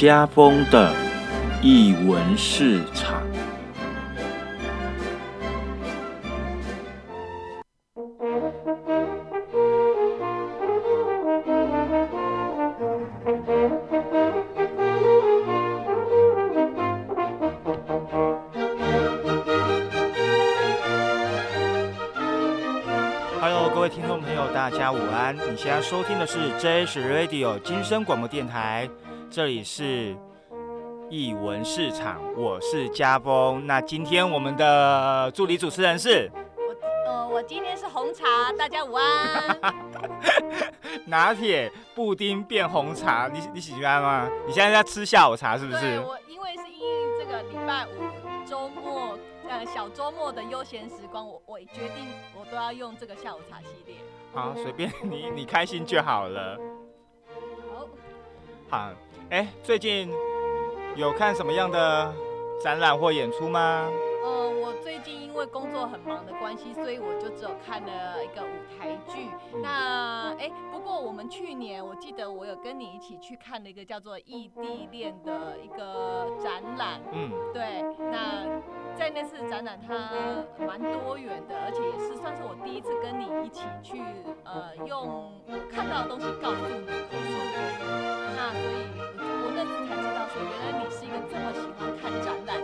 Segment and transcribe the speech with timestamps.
[0.00, 0.94] 家风的
[1.60, 3.20] 译文市场。
[23.38, 25.36] Hello，各位听众朋友，大家午安！
[25.36, 28.88] 你现在收听的是 JS Radio 金声广播电台，
[29.30, 30.16] 这里是
[31.08, 33.64] 译文市场，我是家峰。
[33.64, 39.56] 那今天我们的助理主持人是我呃，我今天是红茶，大家午安。
[41.06, 44.28] 拿铁布丁变红茶，你你喜欢吗？
[44.48, 46.00] 你现在在吃下午茶是不对，是？
[46.00, 46.82] 我因为是因
[47.20, 49.16] 这个礼拜五周末，
[49.48, 53.94] 呃，小周末的悠闲时光，我我决定我都要用这个下午茶系列。
[54.34, 56.58] 好，随便你，你开心就好了。
[57.72, 57.88] 好，
[58.68, 58.90] 好，
[59.30, 60.10] 哎，最近
[60.96, 62.12] 有看什么样的
[62.60, 63.88] 展览或演出吗？
[64.24, 69.28] 呃，我最近因为工作很忙的关系，所以我就只有看了一个舞台剧。
[69.62, 69.99] 那
[70.40, 76.98] 哎，不过我们去年我记得我有跟你一起去看了一个叫做《异地恋》的一个展览。
[77.12, 78.48] 嗯，对，那
[78.96, 80.10] 在那次展览，它
[80.66, 84.00] 蛮多元的，而且也是算是我第一次跟你一起去，
[84.44, 87.84] 呃，用我看到的东西告诉你，口述给你。
[88.32, 88.88] 那所以
[89.44, 92.56] 我那次才知道说，原来你是一个这么喜欢看展览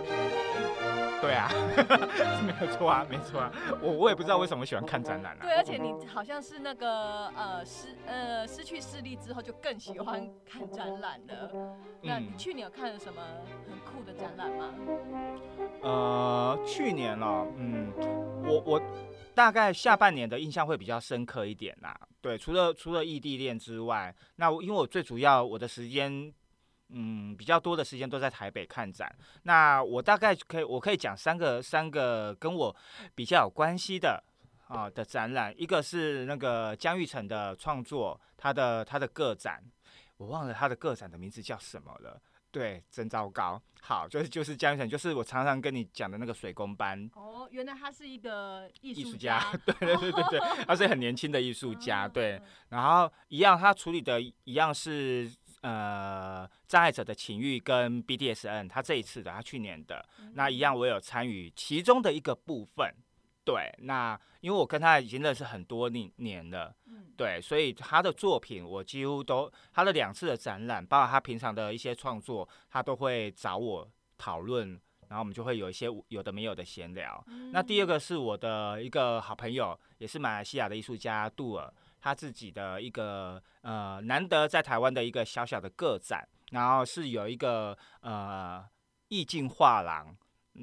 [1.27, 3.51] 对啊，是 没有错啊，没错啊。
[3.83, 5.41] 我我也不知道为什么喜欢看展览啊。
[5.43, 11.51] 对，而且你好像是那个呃失呃失去视力之后就更喜欢看展览了。
[12.01, 13.21] 那你嗯去年有看了什么
[13.69, 14.73] 很酷的展览吗？
[15.83, 17.93] 呃，去年哦，嗯，
[18.45, 18.83] 我我
[19.35, 21.99] 大概下半年的印象会比较深刻一点啦。
[22.21, 26.33] 对，除了除了异地恋之外，那我因为我最主要我的时间。
[26.91, 29.13] 嗯，比较多的时间都在台北看展。
[29.43, 32.75] 那我大概可以，我可以讲三个三个跟我
[33.15, 34.23] 比较有关系的
[34.69, 35.55] 啊的展览。
[35.57, 39.63] 一个是那个江玉成的创作，他的他的个展，
[40.17, 42.21] 我忘了他的个展的名字叫什么了。
[42.53, 43.61] 对，真糟糕。
[43.83, 49.45] 好，就是就是江玉成，就是我常常跟你讲的那个水工班哦，原来他是一个艺术家。
[49.67, 52.09] 对对对对对， 他是很年轻的艺术家。
[52.09, 55.31] 对，然后一样，他处理的一样是
[55.67, 62.95] 呃障碍者的情欲跟 BDSN，他这一次的，他去年的那一样，我有参与其中的一个部分。
[63.45, 73.89] 对，那因为我跟他已经认识很多年年了，嗯，对，所以他的作品我几乎都他的两次的展览，包括他平常的一些创作，他都会找我
[74.19, 74.71] 讨论，
[75.09, 77.25] 然后我们就会有一些有的没有的闲聊。
[77.53, 81.73] 那第二个是我的一个好朋友，也是马来西亚的艺术家杜尔，
[82.07, 88.65] 他自己的一个呃难得在台湾的一个小小的个展，然后是有一个呃
[89.09, 90.17] 意境画廊。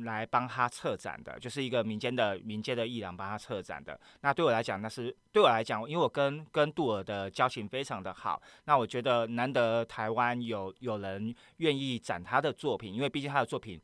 [0.05, 3.99] 来帮他策展的，就是一个民间的民间的艺廊帮他策展的。
[4.21, 13.79] 那对我来讲，那是对我来讲，因为我跟跟杜尔的交情非常的好，那我觉得难得台湾有有人愿意展他的作品，因为毕竟他的作品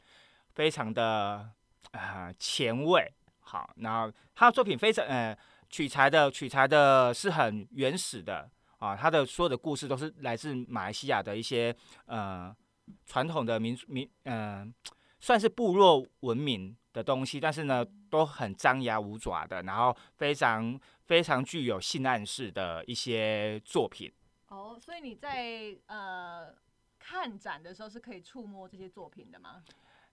[0.55, 1.47] 非常的
[1.91, 5.37] 啊、前卫，好，然后他的作品非常呃
[5.69, 8.49] 取材的取材的是很原始的
[8.79, 11.75] 啊，他的所有的故事都是来自马来西亚的一些
[12.05, 12.55] 呃
[13.05, 14.73] 传统的民民嗯、呃
[15.21, 24.09] 算是部落文明的东西，但是呢都很张牙舞爪的，然后非常非常具有性暗示的一些作品。
[24.47, 26.55] 哦，所以你在呃
[26.97, 29.61] 看展的时候是可以触摸这些作品的吗？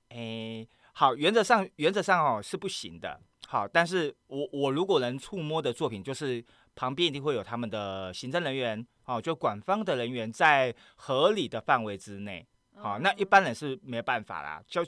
[0.08, 0.68] 诶，
[0.98, 3.20] 好，原则上原则上哦是不行的。
[3.48, 6.42] 好，但是我我如果能触摸的作品，就是
[6.74, 12.46] 旁边一定会有他们的行政人员，哦，就管方的人员在合理的范围之内。
[12.76, 14.62] 好，那一般人是没办法啦。
[14.66, 14.82] 就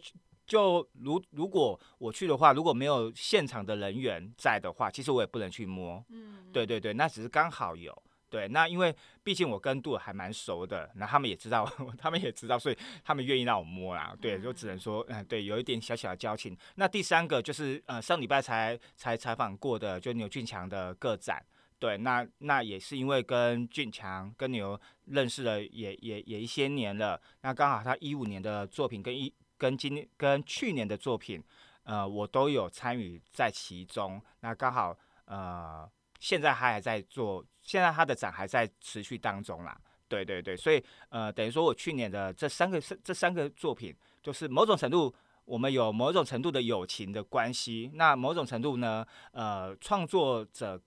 [0.47, 6.03] 就如如果我去的话，如果没有现场的人员在的话，其实我也不能去摸。
[6.09, 8.03] 嗯，对对对，那只是刚好有。
[8.31, 11.65] 对，那因为毕竟我跟杜尔还蛮熟的，那他们也知道，
[11.97, 14.15] 他们也知道，所以他们愿意让我摸啦。
[14.21, 16.57] 对，就只能说，嗯、对，有一点小小的交情。
[16.75, 21.43] 那第三个就是，呃，上礼拜才才采访过的，就牛俊强的个展。
[21.79, 31.41] 对，那那也是因为跟俊强跟牛认识了也也也一些年了，那刚好他一五年的作品跟一跟今跟去年的作品，
[31.85, 34.21] 呃，我都有参与在其中。
[34.41, 39.79] 那刚好呃，现在他还在做，现在他的展还在持续当中啦。
[40.09, 47.91] 对对对，所以呃，等于说我去年的这三个这三个作品，就是某种程度我们有某种程度的友情的关系。
[47.93, 50.81] 那某种程度呢，呃，创作者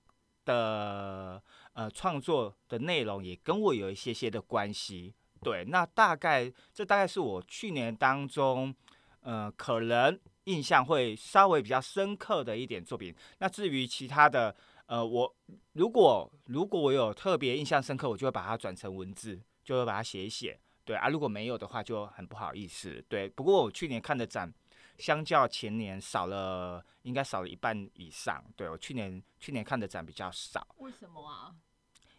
[0.43, 1.41] 的
[1.73, 5.13] 呃创作的内容也跟我有一些些的关系。
[5.43, 8.73] 对，那大概这大概是我去年当中，
[9.21, 13.15] 呃，可能印象会稍微比较深刻的一点作品。
[13.37, 14.55] 那至于其他的，
[14.91, 15.33] 呃，我
[15.71, 20.59] 如果如果我有特别印象深刻，我就会把它转成文字，就会把它写一写。
[20.83, 23.01] 对啊，如果没有的话，就很不好意思。
[23.07, 24.53] 对，不过我去年看的展，
[24.97, 28.43] 相较前年少了，应该少了一半以上。
[28.57, 30.67] 对我去年去年看的展比较少。
[30.79, 31.55] 为什么啊？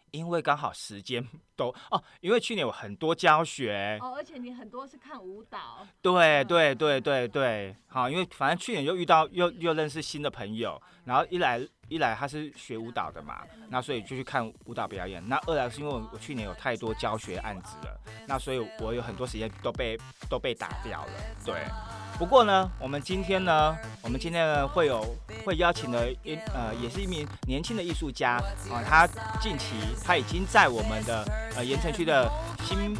[0.09, 1.23] 因为刚好时间
[1.55, 19.95] 都哦，因为去年有很多教学哦，而且你很多是看舞蹈，对对对对对，好，因为反正去年又遇到又又认识新的朋友，然后一来一来他是学舞蹈的嘛，那所以就去看舞蹈表演，那二来是因为我去年有太多教学案子了，那所以我有很多时间都被
[20.27, 21.11] 都被打掉了，
[21.45, 21.53] 对。
[22.17, 28.41] 不过呢，我们今天呢，我们今天呢会有会邀请的一呃，也是一名年轻的艺术家
[28.71, 29.07] 啊，他
[29.39, 31.23] 近期他已经在我们的
[31.55, 32.27] 呃盐城区的
[32.63, 32.95] 新。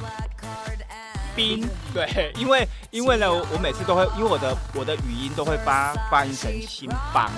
[1.36, 7.30] 冰对，因为因为呢，我每次都会，因为我的我的语音都会发发音成新邦，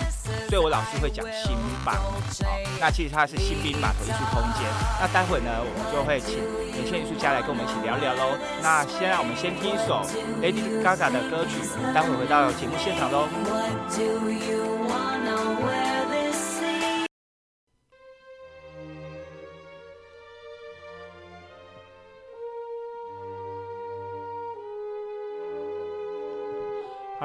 [0.50, 1.96] 所以我老是会讲新邦。
[1.96, 4.64] 好，那其实它是新兵码头艺术空间。
[5.00, 6.40] 那待会呢，我们就会请
[6.72, 8.38] 年轻艺术家来跟我们一起聊聊喽。
[8.62, 10.04] 那先让我们先听一首
[10.42, 11.62] Lady Gaga 的歌曲，
[11.94, 13.28] 待会回到节目现场喽。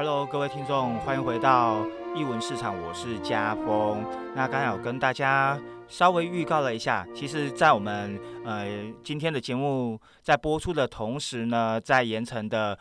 [0.02, 1.87] Hello，各位听众，欢迎回到
[2.17, 4.02] 艺文市场，我是家峰。
[4.35, 12.79] 那刚才有跟大家稍微预告了一下，其实，在我们呃今天的节目在播出的同时呢，在盐城的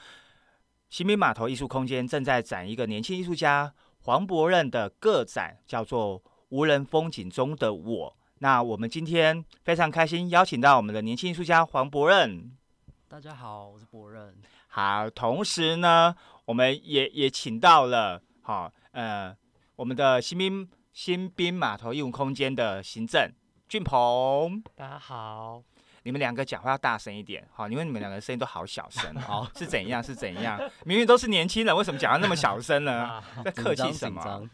[0.89, 3.74] 新兵码头艺术空间正在展一个年轻艺术家
[4.04, 8.10] 黄博任的个展，叫做《无人风景中的我》。
[8.38, 12.50] 那我们今天非常开心，邀请到我们的年轻艺术家黄博任。
[13.10, 14.36] 大家好，我是博任。
[14.68, 16.16] 好，同时呢。
[16.46, 19.36] 我们也也请到了，好，呃，
[19.76, 23.32] 我们的新兵新兵码头艺文空间的行政
[23.68, 25.62] 俊鹏，大家好，
[26.04, 30.60] 你们两个讲话要大声一点，好，因为你们两个声音都好小声， 哦，是怎样是怎样？
[30.86, 33.24] 明明都是年轻人，为什么讲话那么小声呢？
[33.44, 34.50] 在 客气什么？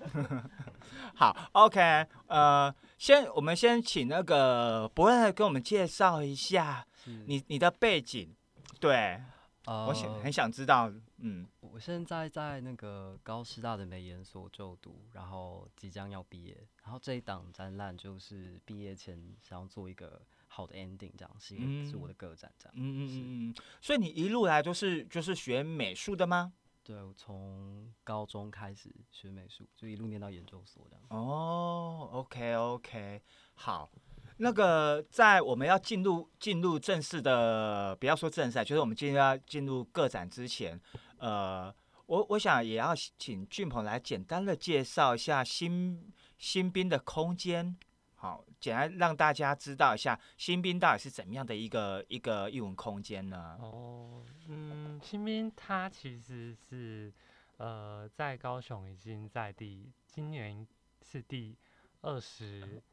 [1.15, 6.85] 好，OK，呃，先我们先请那个博恩跟我们介绍一下
[7.25, 8.34] 你你的背景，
[8.79, 9.21] 对。
[9.67, 21.55] 我想很想知道，嗯，我现在在那个高师大的美研所就读，然后即将要毕业，然后这一档展览就是毕业前想要做一个好的 ending，这样是
[21.89, 22.73] 是我的个展这样。
[22.77, 23.55] 嗯嗯嗯嗯。
[23.81, 26.53] 所以你一路来都是就是学美术的吗？
[26.83, 31.03] 对，我从高中开始学美术，就一路念到研究所这样。
[31.09, 33.23] 哦，OK OK，
[33.55, 33.89] 好。
[34.37, 40.77] 那个，在我们要进入进入正式的，不要说正赛，就是我们今天要进入个展之前，
[41.19, 41.73] 呃，
[42.05, 47.77] 我我想也要请俊鹏来简单的介绍一下新新兵的空间，
[48.15, 53.57] 好，简单让大家知道一下新兵到底是怎么样的一个一个艺文空间呢？
[53.61, 57.13] 哦，嗯，新兵它其实是
[57.55, 60.67] 呃在高雄已经在第今年
[61.01, 61.55] 是第
[62.01, 62.83] 二十。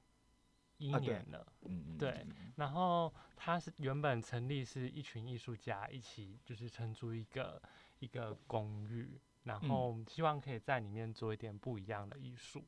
[0.82, 7.60] 一年了，嗯对，然后它是原本成立是一群艺术家一起，就是承租一个
[8.00, 12.64] 一个公寓，然后希望可以在里面做一点不一样的艺术。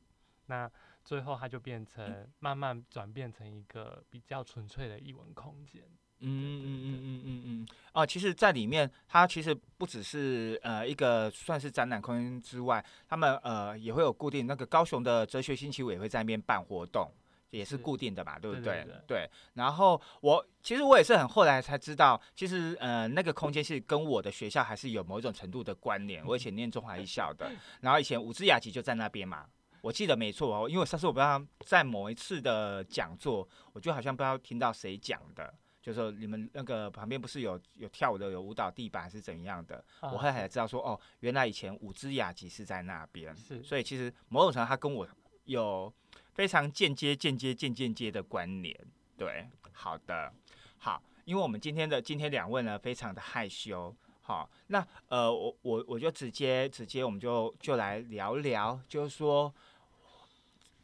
[0.47, 0.71] 那
[1.03, 5.83] 最后它就变成慢慢转变成一个比较纯粹的艺文空间。
[6.19, 7.67] 嗯嗯嗯嗯嗯嗯嗯。
[7.91, 17.11] 哦，其实，在里面，它其实不只是呃一个算是展览空间之外，他们呃也会有固定那个高雄的哲学星期五也会在那边办活动。
[17.55, 18.85] 也是固定的嘛，对不对？
[19.07, 19.29] 对。
[19.53, 26.25] 然后我其实我也是很后来才知道，其实呃那个空间是跟我的学校还是有某一种程度的关联。
[26.25, 27.49] 我以前念中华艺校的，
[27.81, 29.45] 然后以前五支雅集就在那边嘛，
[29.81, 30.69] 我记得没错哦。
[30.69, 39.83] 因为上次我不知道在某一次的讲座，我就好像不知道听到谁讲的，就说你们那个旁边不是有有跳舞的有舞蹈地板是怎样的？
[40.01, 43.63] 我后来才知道说哦，原来以前五支雅集是在那边，是。
[43.63, 45.07] 所以其实某种程度他跟我
[45.45, 45.93] 有。
[46.35, 48.77] 非常间接、间接、间间接的关联，
[49.17, 50.33] 对，好的，
[50.77, 59.53] 好，因为我们今天的今天两位呢，非常的害羞，好，那呃，我我我就直接直接，我们就就来聊聊，就是说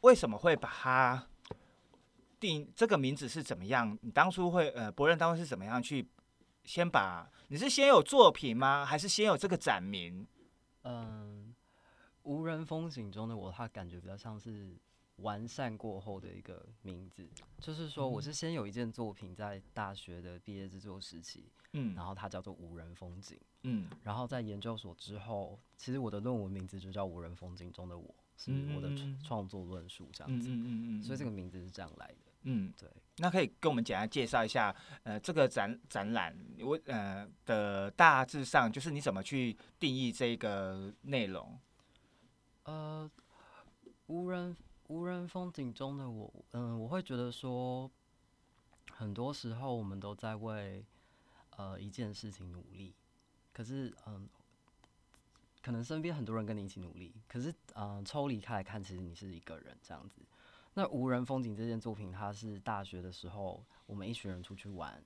[0.00, 1.26] 为什么会把它
[2.40, 3.98] 定这个名字是怎么样？
[4.00, 6.08] 你当初会呃，博任当初是怎么样去
[6.64, 7.30] 先把？
[7.48, 8.86] 你是先有作品吗？
[8.86, 10.26] 还是先有这个展名？
[10.84, 11.54] 嗯，
[12.22, 14.74] 无人风景中的我，他感觉比较像是。
[15.22, 17.26] 完善过后的一个名字，
[17.58, 21.94] 就是说我是先有一件作品在大学的毕业制作时期，嗯。
[21.94, 23.88] 然后它叫做《无人风景》，嗯。
[24.02, 28.04] 然后在研究所之后，其实我的论文名字就叫《无人风景中的我》，
[28.36, 28.96] 是我的嗯嗯。
[28.96, 32.16] 嗯创创作论述这嗯样子，嗯嗯嗯，所以这个名字是这样来的。
[32.44, 34.74] 嗯，对，那可以跟我们简单介绍一下，
[35.04, 41.56] 呃，这个展展览我呃的大致上就是你怎么去定义这个内容？
[42.64, 43.08] 呃，
[44.06, 44.56] 无人
[44.92, 47.90] 无人风景中的我，嗯，我会觉得说，
[48.90, 50.84] 很多时候我们都在为
[51.56, 52.94] 呃一件事情努力，
[53.54, 54.28] 可是嗯，
[55.62, 60.20] 可能身边很多人跟你一起努力，可是嗯、抽离开来看，其实你是一个人这样子。
[60.74, 65.02] 那无人风景这件作品，它是大学的时候我们一群人出去玩，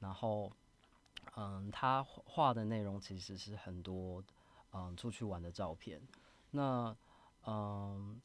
[0.00, 0.50] 然后
[1.34, 4.24] 嗯，他画的内容其实是很多
[4.72, 6.00] 嗯出去玩的照片。
[6.52, 6.96] 那
[7.46, 8.18] 嗯，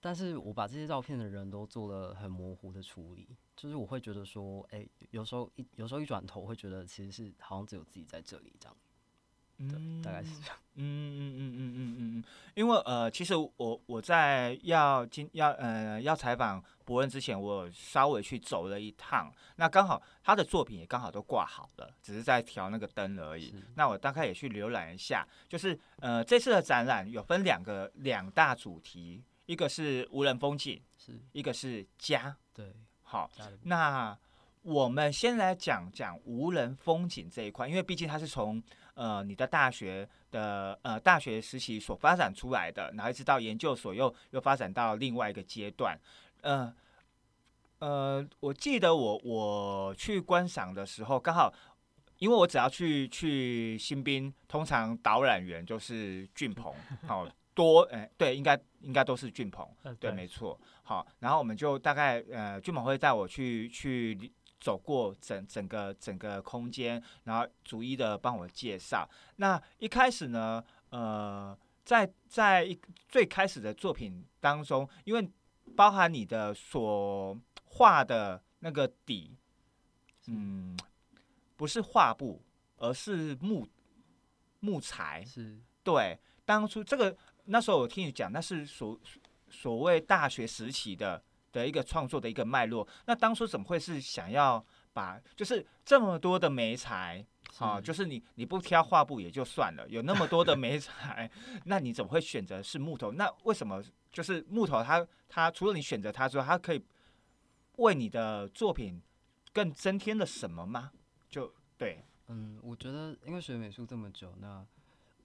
[0.00, 8.76] 但是我把这些照片的人都做了很模糊的处理，就是我会觉得说，哎、有时候一有时候一转头会觉得其实是好像只有自己在这里这样，
[9.58, 10.56] 对，大概是这样。
[10.74, 12.24] 嗯嗯嗯嗯嗯嗯嗯，
[12.54, 23.54] 因为呃，其实我我在要今要呃要采访伯恩之前，我稍微去走了一趟，那刚好他的作品也刚好都挂好了，只是在调那个灯而已。
[23.74, 32.36] 那我大概也去浏览一下，就是呃这次的展览有分两个两大主题，一个是无人风景，是一个是家。
[32.52, 32.72] 对，
[33.02, 33.30] 好，
[33.62, 34.16] 那
[34.62, 38.62] 我们先来讲讲无人风景这一块，因为毕竟它是从
[38.94, 45.98] 呃你的大学的呃大学实习所发展出来的，然后一直到研究所又又发展到另外一个阶段，
[46.42, 46.74] 呃
[47.78, 51.52] 呃，我记得我我去观赏的时候，刚好
[52.18, 56.74] 因为我只要去去新兵，通常导览员就是俊鹏，
[57.06, 59.68] 好、多哎、对，应该应该都是俊鹏。
[59.82, 60.58] 呃对，没错。
[60.84, 69.08] 好，然后我们就大概呃，俊鹏会带我去去走过整整个整个空间，然后逐一的帮我介绍。
[69.36, 72.78] 那一开始呢，呃，在在一
[73.08, 75.30] 最开始的作品当中，因为
[75.74, 79.36] 包含你的所画的那个底，
[80.28, 80.78] 嗯，
[81.56, 82.40] 不是画布，
[82.78, 83.66] 而是木
[84.60, 87.16] 木材，是对，当初这个
[87.46, 88.98] 那时候我听你讲，那是所
[89.48, 91.22] 所谓大学时期的
[91.52, 92.86] 的一个创作的一个脉络。
[93.06, 97.24] 那当初怎么会是想要把就是这么多的媒材
[97.58, 101.30] 啊，就是你你不挑画布也就算了，有那么多的媒材，
[101.64, 103.12] 那你怎么会选择是木头？
[103.12, 106.84] 那为什么就是木头它它除了你选择它之外，它可以
[107.76, 109.00] 为你的作品
[109.52, 110.90] 更增添了什么吗？
[111.30, 114.66] 就对，嗯，我觉得因为学美术这么久，那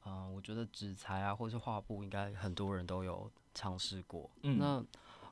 [0.06, 4.30] 嗯、呃我觉得纸材啊，或是画布，应该很多人都有尝试过。
[4.44, 4.84] 嗯那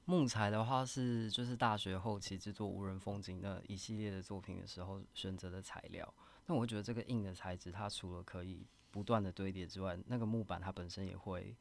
[0.06, 6.14] 木材的话是就是大学后期制作无人风景的一系列的作品的时候选择的材料。
[6.48, 11.56] 那我觉得这个硬的材质，它除了可以不断的堆叠之外，那个木板它本身也会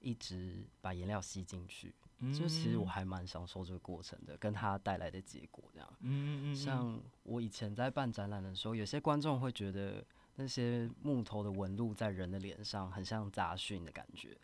[0.00, 1.94] 一直把颜料吸进去。
[2.32, 5.88] 就其实我还蛮享受这个过程的，跟它带来的结果这样。
[6.00, 10.04] 嗯嗯嗯，像我以前在办展览的时候，有些观众会觉得
[10.36, 14.36] 那些木头的纹路在人的脸上很像杂讯的感觉。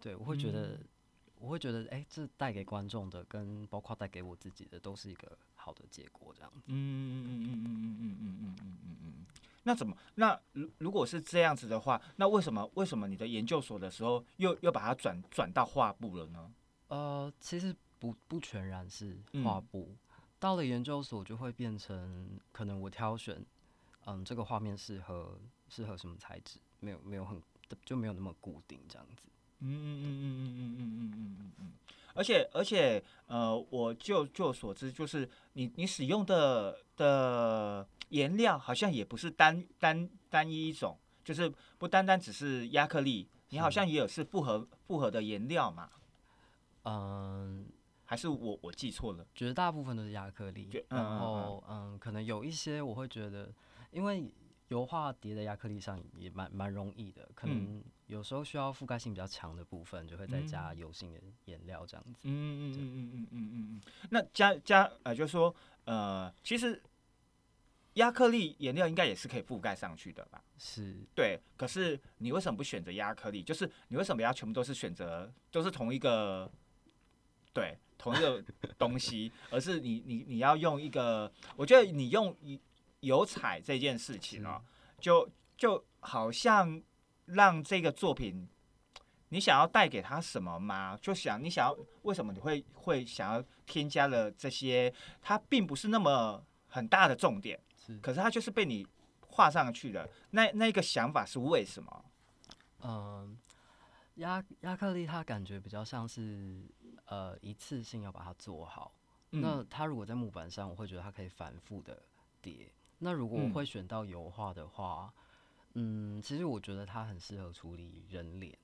[0.00, 0.78] 对我会觉得，
[1.38, 6.62] 我会觉得，哎、这带给观众的跟包括带给我自己的都是一个好的结果，这样子。
[6.66, 9.26] 嗯嗯嗯嗯嗯嗯嗯嗯嗯嗯嗯嗯。
[9.64, 9.96] 那怎么？
[10.16, 16.52] 那如如果是这样子的话，那为什么为什么你的研究所的时候又又把它转转到画布了呢？
[16.88, 19.94] 呃，其实不不全然是嗯画布，
[20.40, 23.40] 到了研究所就会变成可能我挑选，
[24.06, 27.40] 嗯，这个画面适合适合什么材质，没有没有很
[27.84, 29.22] 就没有那么固定这样子。
[29.60, 31.72] 嗯嗯嗯嗯嗯嗯嗯嗯嗯嗯嗯。
[32.14, 45.88] 而且而且呃，我就就我所知，就是你你使用的的颜料好像也不是单单单一一种，就是不单单只是亚克力，你好像也有是复合复合的颜料嘛？
[46.84, 47.66] 嗯，
[48.04, 49.26] 还是我我记错了？
[49.34, 53.50] 绝大部分都是亚克力然后嗯，可能有一些我会觉得，
[53.92, 54.28] 因为
[54.68, 62.20] 油画叠在亚克力上也蛮蛮容易的，可嗯能有时候需要覆盖性比较强的部分，就会再加嗯油性的颜料这样子。
[62.24, 63.82] 嗯嗯嗯嗯嗯嗯嗯嗯。
[64.10, 66.82] 那加加呃，就是说呃，其实
[67.94, 70.42] 亚克力颜料应该也是可以覆盖上去的吧？
[70.56, 71.38] 是，对。
[71.58, 73.42] 可是你为什么不选择亚克力？
[73.42, 76.50] 就是你为什么要全部都是选择都是同一个
[77.52, 78.42] 对同一个
[78.78, 81.30] 东西， 而是你你你要用一个？
[81.56, 82.34] 我觉得你用
[83.02, 84.60] 油彩这件事情哦，
[84.98, 86.82] 就就好像
[87.26, 88.48] 让这个作品
[89.28, 90.98] 你想要带给他什么吗？
[91.00, 98.86] 就想你想要为什么你会会想要添加了这些，它并不是那么很大的重点，是可是它就是被你
[99.28, 100.08] 画上去了。
[100.30, 102.04] 那那个想法是为什么？
[102.84, 103.38] 嗯，
[104.16, 106.62] 亚亚克力它感觉比较像是
[107.06, 108.92] 呃一次性要把它做好。
[109.30, 112.02] 那嗯它如果在木板上，我会觉得它可以反复的
[112.42, 112.70] 叠。
[113.04, 115.12] 那如果我会选到油画的话，
[115.74, 118.56] 嗯，其实我觉得它很适合处理人脸，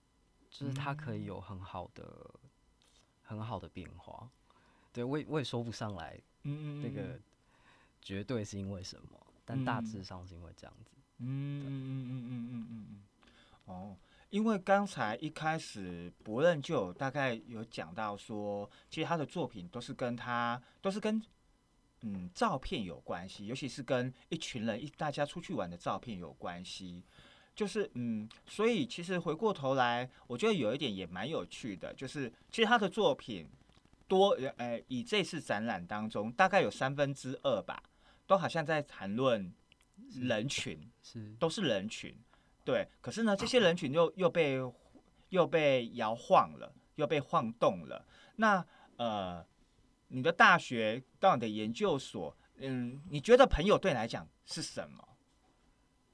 [0.49, 2.31] 就是它可以有很好的、
[3.23, 4.31] 很好的变化。
[4.93, 7.19] 对我，我也说不上来，嗯，那个
[8.01, 10.93] 绝对是因为什么，但大致上是因为这样子。
[11.19, 13.03] 嗯嗯嗯嗯嗯嗯嗯嗯。
[13.65, 13.97] 哦，
[14.31, 21.21] 因为刚才一开始伯任就有大概有讲到说，其实他的作品都是跟他都是跟。
[22.03, 27.03] 嗯照片有关系，尤其是跟一群人一大家出去玩的照片有关系。
[27.55, 33.49] 就是嗯，所以其实回过头来，我觉得有一点也蛮有趣的，就是其实他的作品
[34.07, 37.83] 多呃，以这次展览当中，大概有三分之二吧，
[38.29, 39.53] 都好像在谈论
[40.21, 42.15] 人群，是都是人群，
[42.65, 42.87] 对。
[43.01, 44.61] 可是呢，这些人群又又被
[45.31, 48.07] 又被摇晃了，又被晃动了。
[48.37, 48.65] 那
[48.99, 49.45] 呃，
[50.09, 55.05] 你的大学到你的研究所，嗯，你觉得朋友对你来讲是什么？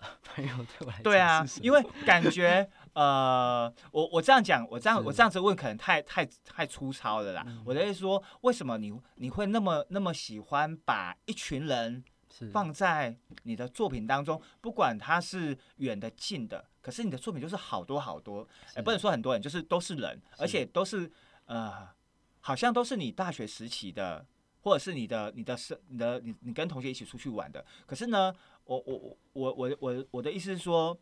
[0.22, 7.42] 朋友对我来对啊讲是，什因为感觉 呃，我我这样讲，我这样我这样子问，可能太太太粗糙了啦。
[7.46, 7.62] 嗯。
[7.64, 12.04] 我的意思说，为什么你你会那么那么喜欢把一群人
[12.52, 21.10] 放在你的作品当中，不管他是远的近的，可是你的作品就是好多好多，哎、是不能说很多人，就是都是人，而且都是
[21.46, 21.88] 呃，
[22.46, 24.26] 好像都是你大学时期的，
[24.60, 27.64] 或者是你的你的是你的你你跟同学一起出去玩的。
[27.86, 28.30] 可是呢，
[28.64, 30.94] 我我我我我我我的意思是说，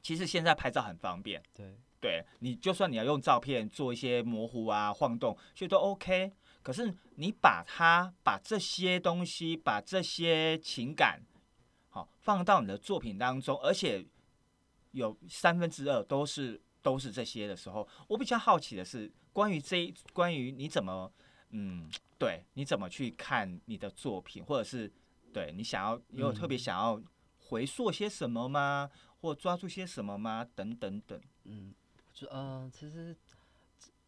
[0.00, 6.32] 其实现在拍照很方便，对对你就算你要用照片做一些模糊啊、晃动，其实都 OK。
[6.62, 11.20] 可是你把它把这些东西、把这些情感，
[11.90, 14.06] 好放到你的作品当中，而且
[14.92, 21.12] 有三分之二都是都是这些的时候，我比较好奇的是关于这一关于你怎么
[21.50, 24.90] 嗯，对，你怎么去看你的作品，或者是
[25.30, 26.98] 对你想要你有特别嗯想要
[27.38, 28.90] 回溯些什么吗？
[29.20, 30.42] 或抓住些什么吗？
[30.54, 31.20] 等等等。
[31.44, 31.74] 嗯，
[32.14, 33.14] 就呃，其实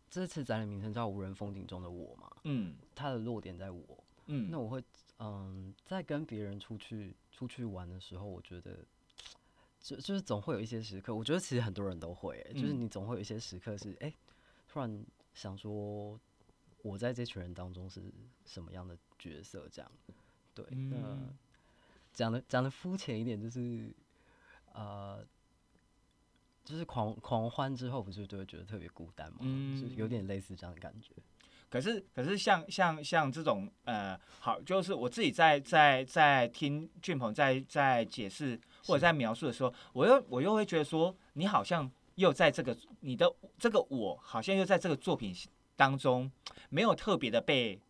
[0.09, 3.85] 这这次展览名称叫《无人风景中的我》嘛，嗯它的落点在我。
[4.29, 4.83] 嗯，那我会
[5.19, 8.79] 嗯，在跟别人出去出去玩的时候，我觉得
[9.79, 14.11] 就就是总会有一些时刻，我觉得其实很多人都会欸、就是嗯你总会有一些时刻是哎、
[14.67, 15.05] 突然
[15.39, 16.19] 想说
[16.83, 18.03] 我在这群人当中是
[18.45, 19.91] 什么样的角色这样。
[20.53, 21.39] 对，那嗯
[22.13, 23.95] 讲的讲的肤浅一点，就是
[24.73, 25.25] 呃。
[26.65, 29.39] 就是狂狂欢之后，不是就会觉得特别孤单嘛？
[29.41, 31.15] 就是有嗯点类似这样的感觉。
[31.71, 45.33] 可是可是像像像这种呃，好，就是我自己在在在听俊鹏在在解释或者在描述的时候，我又我又会觉得说，你好像又在这个你的这个我，好像又在这个作品
[45.77, 46.31] 当中
[46.69, 47.81] 没有特别的被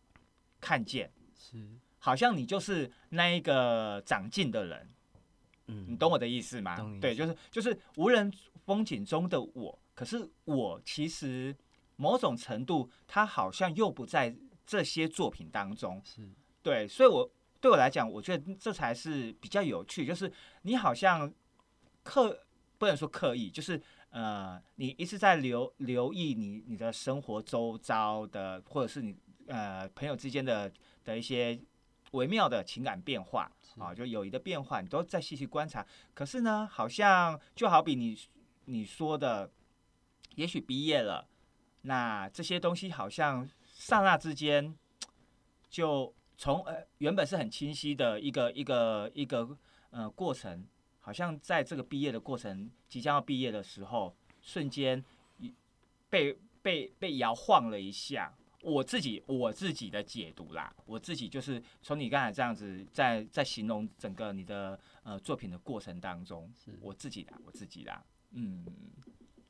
[0.61, 1.57] 看见，是，
[1.97, 4.89] 好像你就是那一个长进的人，
[5.65, 8.31] 嗯，你懂我的意思吗对，就是就是无人
[8.65, 11.55] 风景中的我，可是我其实
[11.95, 15.99] 某种程度，他好像又不在这些作品当中。
[16.05, 16.29] 是，
[16.61, 17.27] 对，所以我
[17.59, 21.33] 对我来讲，我觉得这才是比较有趣，就是你好像
[22.03, 22.45] 刻
[22.77, 23.81] 不能说刻意，就是
[24.11, 29.15] 呃，你一直在留留意你你的生活周遭的，或者是你
[29.47, 30.71] 呃朋友之间的
[31.03, 31.59] 的一些
[32.11, 35.85] 微妙的情感变化啊，就友谊的变化，你都在细细观察。
[36.13, 38.17] 可是呢，好像就好比你
[38.65, 39.51] 你说的，
[40.35, 41.27] 也许毕业了，
[41.83, 44.75] 那这些东西好像刹那之间
[45.69, 49.55] 就从呃原本是很清晰的一个一个一个
[49.91, 50.65] 呃过程，
[51.09, 55.03] 好像在这个毕业的过程即将要毕业的时候，瞬间
[55.39, 55.51] 一
[56.07, 58.31] 被被被摇晃了一下。
[58.61, 68.63] 我自己我自己的解读啦，我自己就是从你刚才这样子在在形容整个你的呃作品的过程当中，是我自己的我自己的，嗯，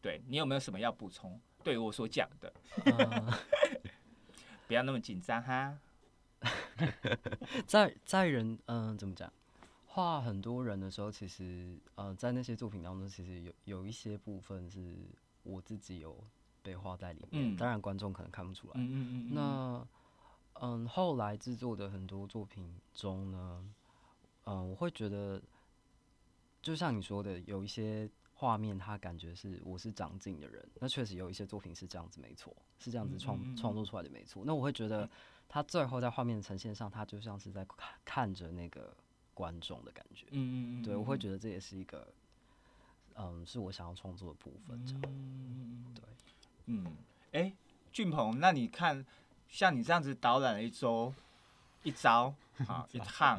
[0.02, 1.38] 对你有没有什么要补充？
[1.62, 2.54] 对于我所讲的，
[2.86, 3.38] 呃
[4.66, 5.78] 不要那么紧张哈。
[7.68, 9.30] 在在人嗯、怎么讲，
[10.00, 14.96] 画很多人的时候，其实呃在那些作品当中，其实有有一些部分是
[15.44, 16.24] 我自己有
[16.62, 18.74] 被画在里面，嗯当然观众可能看不出来。
[18.76, 19.88] 嗯嗯嗯，那
[20.62, 23.64] 嗯后来制作的很多作品中呢，
[24.46, 25.42] 嗯我会觉得，
[26.62, 34.44] 就像你说的，有一些画面他感觉是我是长进的人，那确实有一些作品是这样子，没错，是这样子创创作出来的，没错。
[34.46, 35.10] 那我会觉得
[35.48, 38.96] 他最后在画面呈现上，他就像是在看看着那个
[39.40, 40.26] 观众的感觉。
[40.32, 42.06] 嗯嗯对，我会觉得这也是一个，
[43.16, 44.86] 嗯，是我想要创作的部分。
[44.86, 46.04] 这样，嗯对，
[46.66, 46.98] 嗯，
[47.32, 47.54] 哎，
[47.94, 49.06] 俊鹏，那你看
[49.48, 51.14] 像你这样子导览了一周，
[51.84, 52.36] 一招
[52.68, 53.38] 啊，一趟，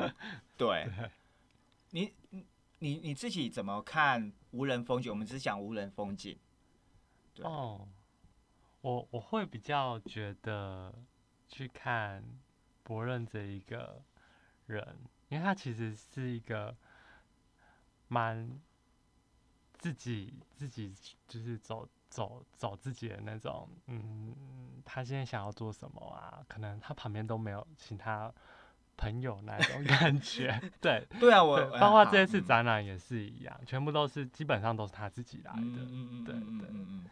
[0.57, 0.89] 对，
[1.93, 2.47] 你你
[2.79, 5.13] 你你自己怎么看无人风景？
[5.13, 6.39] 我们只讲无人风景，
[7.35, 7.87] 对哦，
[8.81, 10.95] 我我会比较觉得
[11.47, 12.25] 去看
[12.83, 14.03] 博任这一个
[14.67, 14.97] 人，
[15.31, 16.77] 因为他其实是一个
[18.09, 18.51] 蛮
[19.79, 20.95] 自己自己
[21.27, 24.35] 就是走走走自己的那种，嗯，
[24.85, 26.45] 他现在想要做什么啊？
[26.47, 28.31] 可能他旁边都没有其他
[28.97, 31.07] 朋友那种感觉， 对。
[31.19, 35.61] 对啊，我，包括这一次展览也是一样，全部都是基本上都是他自己来的。
[36.27, 37.07] 对对嗯嗯嗯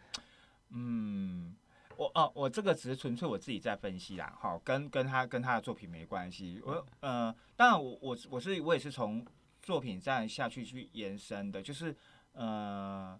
[0.71, 1.55] 嗯，
[1.99, 6.61] 我哦，我这个只是纯粹我自己在分析啦，好，跟跟他跟他的作品没关系。
[6.65, 9.25] 我呃，当然我我我是我也是从
[9.61, 11.93] 作品这样下去去延伸的，就是
[12.31, 13.19] 呃，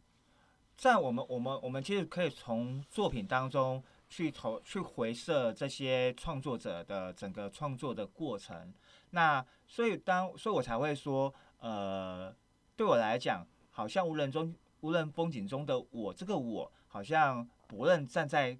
[0.77, 8.73] 在我们我们我们其实可以从作品当中去投去回射这些创作者的整个创作的过程。
[9.09, 12.33] 那所以当所以我才会说，呃，
[12.77, 18.57] 对我来讲，好像无人中无人风景中的我，这个我好像不论站在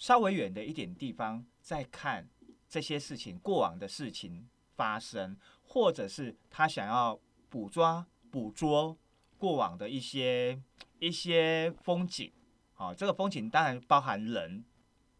[0.00, 2.26] 稍微远的一点地方，再看
[2.66, 8.96] 这些事情过往的事情发生，或者是他想要捕捉捕捉
[9.36, 10.58] 过往的一些
[10.98, 12.32] 一些风景。
[12.72, 14.64] 好、这个风景当然包含人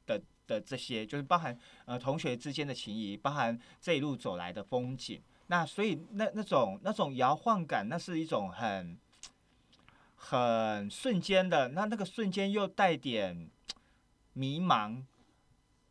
[0.07, 5.23] 的的这些，就是包含呃同学之间的情谊，包含这一路走来的风景。
[5.49, 8.99] 那所以那那种那种摇晃感，那是一种很
[10.17, 13.51] 很瞬间的，那那个瞬间又带点
[14.33, 15.05] 迷茫。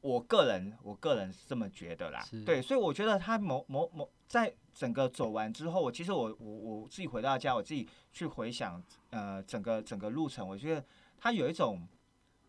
[0.01, 10.85] 我个人我个人是这么觉得啦，对，所以我觉得他某某某在整个走完之后，我其实我我我自己回到家，我自己去回想呃整个整个路程，我觉得
[11.17, 11.85] 他有一种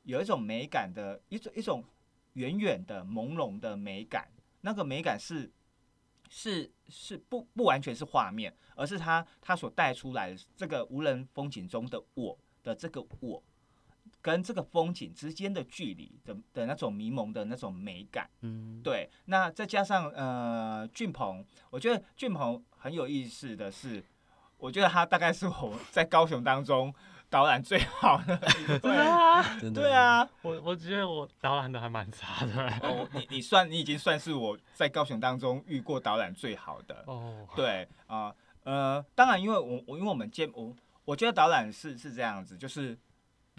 [0.05, 1.85] 有一种美感的一种一种
[2.35, 5.51] 远远的朦胧的美感，那个美感是
[6.29, 13.43] 是是不不完全是画面，而是他他所带出来的这个无人风景中的我的这个我，
[14.23, 18.29] 跟这个风景之间的距离的的那种迷蒙的那种美感。
[18.43, 24.05] 嗯，对，那再加上呃俊鹏，我觉得俊鹏很有意思的是，
[24.59, 26.95] 我觉得他大概是我 在高雄当中
[27.29, 28.79] 导览最好的一个。
[28.81, 29.43] 真的吗？
[29.61, 37.05] 真的对，啊，我我觉得我导览的还蛮差的你你算你已经算是我在高雄当中遇过导览最好的。
[37.07, 42.99] 哦，对啊、呃，当然，因为我我因为我们见我我觉得导览是是这样子，就是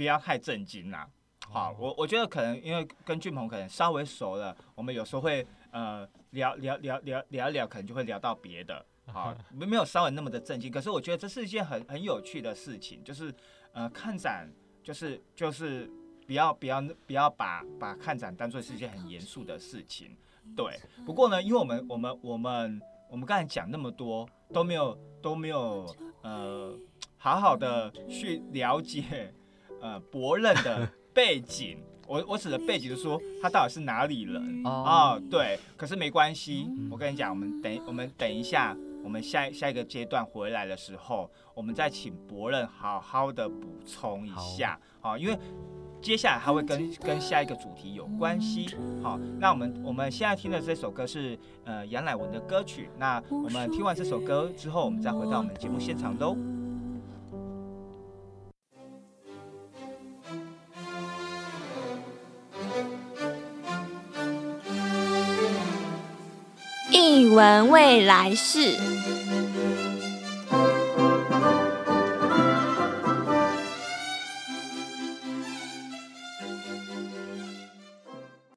[0.01, 1.07] 不要太震惊啦。
[1.47, 8.83] 好，我我觉得可能因为跟俊鹏可能稍微熟了，我们有时候会呃聊聊聊聊聊一聊，可能就会聊到别的。
[9.05, 13.31] 好，没没有稍微那么的震惊，可是我觉得这是一件很很有趣的事情，就是
[13.73, 15.87] 呃看展就是就是
[16.25, 20.17] 不要不要不要把把看展当做是一件很严肃的事情。
[20.55, 25.85] 对，不过呢，因为我们我们我们我们刚才讲那么多都没有都没有
[26.23, 26.75] 呃
[27.17, 29.31] 好好的去了解
[29.81, 31.77] 呃博任的 背景。
[32.07, 34.69] 我我指的背景就是说他到底是哪里人哦，
[35.15, 45.39] 哦，对，可是没关系，我跟你讲，我们等我们等一下，我们下下一个阶段回来的时候，我们再请博任好好的补充一下，好、因为
[46.01, 48.67] 接下来还会跟跟下一个主题有关系。
[49.01, 56.35] 好，那我们我们现在听的这首歌是呃杨乃文的歌曲，那我们听完这首歌之后，我们再回到我们节目现场喽。
[67.03, 68.77] 译文未来式。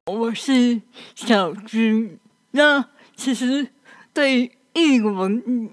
[0.04, 0.82] 我是
[1.14, 2.18] 小军。
[2.50, 2.84] 那
[3.16, 3.66] 其实
[4.12, 5.70] 对译文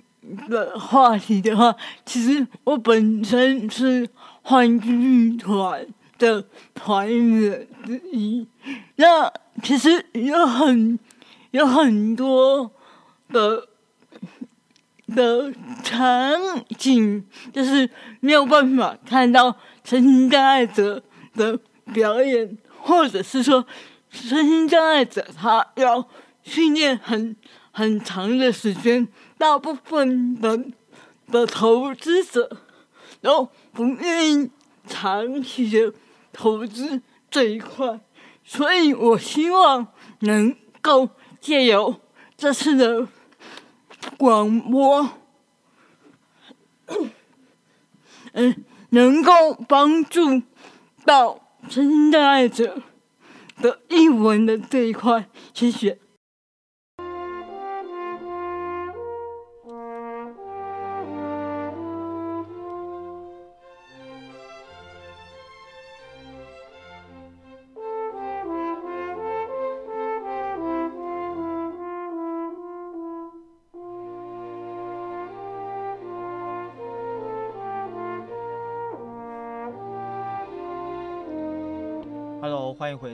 [0.47, 4.07] 的话题的话，其实我本身是
[4.43, 5.85] 欢剧团
[6.17, 8.47] 的团员之一。
[8.95, 9.29] 那
[9.61, 10.97] 其实有很
[11.51, 12.71] 有很多
[13.29, 13.67] 的
[15.07, 16.33] 的场
[16.77, 17.89] 景，就是
[18.21, 21.03] 没有办法看到身心障碍者
[21.35, 21.59] 的
[21.93, 23.65] 表演，或者是说
[24.09, 26.07] 身心障碍者他要
[26.43, 27.35] 训练很
[27.71, 30.57] 很长的时间，大部分的
[31.29, 32.57] 的投资者
[33.21, 34.49] 都不愿意
[34.87, 35.93] 长期的
[36.31, 37.99] 投资这一块，
[38.43, 39.87] 所以我希望
[40.19, 41.09] 能够
[41.41, 41.99] 借由
[42.37, 43.07] 这次的
[44.17, 45.09] 广播，
[48.33, 50.43] 嗯，能够帮助
[51.03, 52.83] 到真爱者
[53.59, 55.97] 的译文的这一块，谢谢。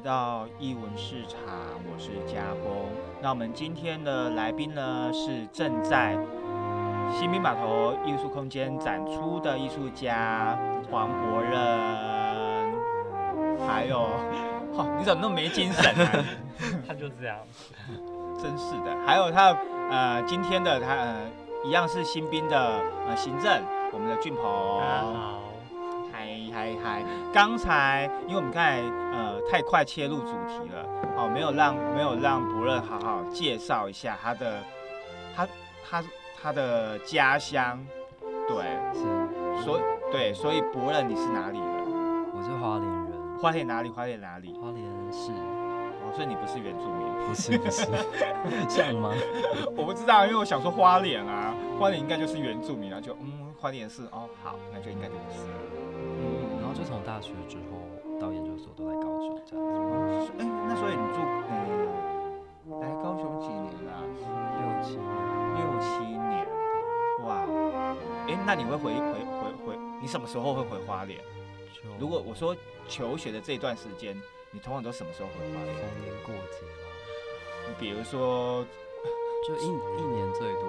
[0.07, 1.37] 到艺文市场，
[1.83, 2.71] 我是嘉峰。
[3.21, 6.17] 那我们今天的来宾呢是正在
[7.11, 10.57] 新兵码头艺术空间展出的艺术家
[10.89, 11.51] 黄博仁，
[13.67, 13.99] 还有，
[14.77, 16.23] 哦，你怎么那么没精神啊？
[16.87, 17.37] 他就这样。
[18.41, 19.53] 真是的，还有他
[19.91, 21.15] 呃今天的他呃
[21.65, 25.13] 一样是新兵的呃行政，我们的俊大家鹏。
[25.13, 25.39] 好，
[26.57, 27.03] 嗨嗨嗨！
[27.31, 28.81] 刚才因为我们刚才
[29.13, 30.83] 呃太快切入主题了，
[31.15, 34.63] 哦，没有让没有让伯乐好好介绍一下他的
[35.35, 35.47] 他
[35.87, 36.03] 他
[36.41, 37.79] 他的家乡，
[38.47, 38.57] 对，
[38.91, 41.67] 是，所以对，所以伯乐你是哪里人？
[42.33, 43.89] 我是花莲人，花莲哪里？
[43.91, 44.51] 花莲哪里？
[44.59, 47.27] 花莲市，哦，所以你不是原住民？
[47.27, 47.85] 不是不是，
[48.67, 49.13] 像吗？
[49.77, 55.45] 我不知道，因为我想说花莲啊，花莲应该就是原住民啊，就嗯，花莲是哦，好，那就应该就不是
[56.77, 57.81] 就从大学之后
[58.21, 59.65] 到研究所都在高雄这样
[60.21, 61.17] 子，哎、那所以你住
[61.49, 61.51] 呃
[62.81, 64.05] 来高雄几年啊、
[64.59, 65.01] 六七年，
[65.57, 66.45] 六七年，
[67.25, 67.41] 哇！
[68.27, 69.73] 哎、那你会回回回回？
[69.99, 71.19] 你什么时候会回花莲？
[71.99, 72.55] 如果我说
[72.87, 74.15] 求学的这段时间，
[74.51, 75.75] 你通常都什么时候回花莲？
[75.77, 76.85] 逢年过节吗，
[77.67, 78.63] 你比如说，
[79.47, 80.61] 就一一年最多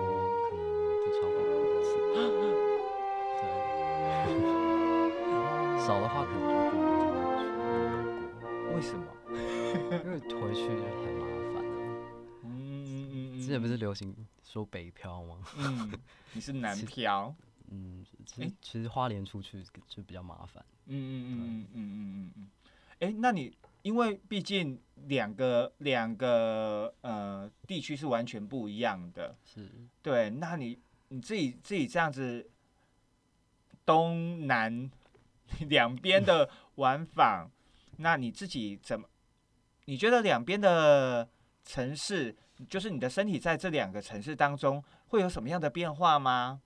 [0.48, 0.64] 可能
[1.04, 1.90] 不超过五次，
[4.24, 4.32] 对，
[5.78, 8.74] 少的话可能就不会回去。
[8.74, 9.06] 为什么？
[10.04, 11.70] 因为回去就很麻烦了。
[12.44, 14.14] 嗯，之前不是流行
[14.44, 15.38] 说北漂吗？
[15.56, 15.92] 嗯，
[16.32, 17.34] 你是南漂。
[17.70, 20.64] 嗯，其实其实花莲出去就比较麻烦。
[20.86, 22.48] 嗯嗯嗯嗯嗯嗯嗯。
[23.00, 29.34] 哎、那你因为毕竟两个两个呃地区是完全不一样的。
[29.44, 29.68] 是。
[30.02, 32.50] 对，那你你自己自己这样子。
[33.84, 34.90] 东南
[35.68, 37.48] 两边的玩法，
[37.98, 39.08] 那你自己怎么？
[39.86, 41.28] 你觉得两边的
[41.64, 42.36] 城市，
[42.68, 46.60] 就是你的身体在这两个城市当中会有什么样的变化吗？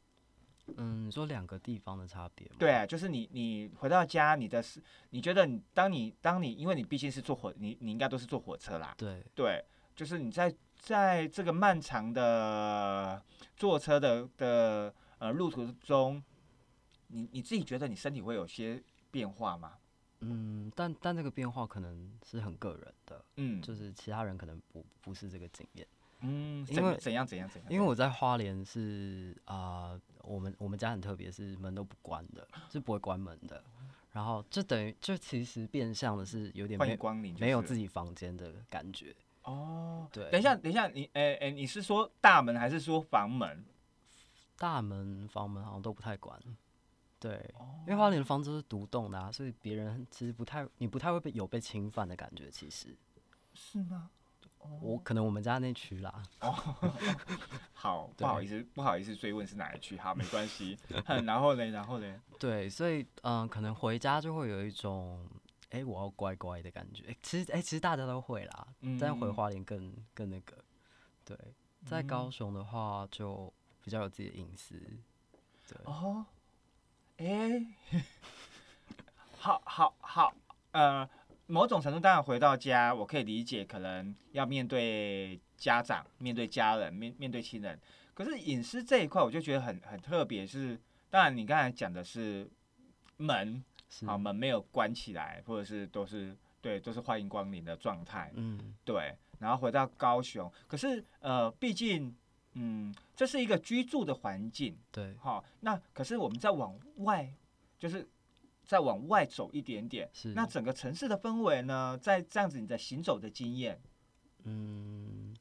[0.76, 2.54] 嗯，你说两个地方的差别吗？
[2.58, 9.64] 对啊，就是你你回到家，你的是你觉得你当你当你因为你毕竟是坐火，你你应该都是坐火车啦，对，对，
[9.94, 13.20] 就是你在在这个漫长的
[13.56, 16.22] 坐车的的呃路途中，
[17.12, 19.74] 你你自己觉得你身体会有些变化吗？
[20.20, 25.86] 嗯，但但这个变化可能是很个人的，嗯，就是其他人可能不不是这个经验。
[26.20, 27.70] 嗯，因为怎怎样怎样怎样？
[27.70, 33.62] 因为我在花莲是啊、我们我们家很特别，是门都不关的，是不会关门的。
[34.12, 39.14] 然后就等于就其实变相的是有点欢没迎光临，没有自己房间的感觉。
[39.42, 40.08] 哦。
[40.12, 43.64] 对，等一下，等一下，你诶诶，你是说大门还是说房门？
[44.56, 46.40] 大门、房门好像都不太关。
[47.22, 52.50] 对，哦因为花莲的房子是独栋的啊，所以别人其实不太，你不太会被有被侵犯的感觉。
[52.50, 52.96] 其实
[53.54, 54.10] 是吗？
[54.80, 56.22] 我可能我们家那区啦，
[57.74, 60.78] 好， 不好意思，不好意思追问是哪一区，好，没关系。
[61.06, 65.28] 哼 然后嘞，然后嘞，对，所以嗯、可能回家就会有一种，
[65.70, 67.04] 哎、我要乖乖的感觉。
[67.06, 68.68] 诶其实，哎、其实大家都会啦，
[69.00, 70.56] 但回嗯花莲更更那个。
[71.24, 71.36] 对，
[71.84, 74.74] 在高雄的话就比较有自己的隐私。
[75.68, 76.24] 对，哦，
[77.24, 77.64] 哎、
[79.38, 80.34] 好好好，
[80.72, 81.08] 呃，
[81.46, 87.78] 某种程度当然回到家，我可以理解，可能要面对家长、面对家人、面面对亲人。
[88.12, 90.76] 可是隐私这一块，我就觉得很很特别，是
[91.10, 92.50] 当然你刚才讲的是
[93.18, 102.14] 门，是，好门没有关起来，或者是都是对都是欢迎光临的状态，嗯，对，然后回到高雄，可是呃，毕竟
[102.54, 104.76] 嗯，这是一个居住的环境。
[104.90, 107.32] 对，好，那可是我们再往外，
[107.78, 108.06] 就是
[108.64, 110.34] 再往外走一点点，是。
[110.34, 113.80] 那整个城市的氛围呢，在这样子你的行走的经验，
[114.44, 115.34] 嗯，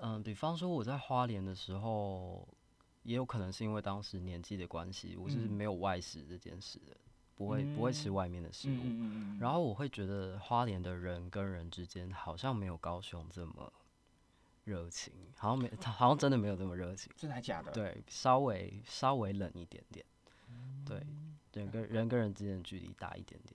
[0.00, 2.46] 嗯，比方说我在花莲的时候，
[3.04, 6.96] 也有可能是因为当时年纪的关系，我是嗯没有外食这件事的，
[7.36, 9.38] 不会不会吃嗯外面的食物。
[9.40, 13.72] 然后我会觉得花莲的人跟人之间好像没有高雄这么
[14.68, 17.10] 热情，好像没，好像真的没有这么热情。
[17.16, 20.04] 真的还假的？，对，稍微稍微冷一点点。
[20.50, 23.54] 嗯对，人跟人跟人之间的距离大一点点。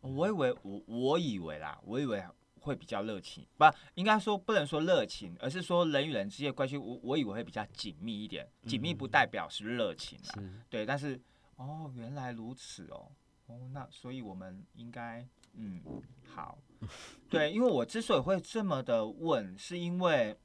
[0.00, 2.22] 我以为我我以为啦，我以为
[2.60, 8.48] 会比较热情，不，应该说不能说热情，而是说人与人之间的关系，我我以为会比较紧密一点。
[8.66, 11.20] 紧密不代表是热情啦，是，对，但是
[11.56, 13.10] 哦，原来如此哦，
[13.48, 15.82] 哦，那所以我们应该嗯
[16.24, 16.56] 好，
[17.28, 20.36] 对，因为我之所以会这么的问，是因为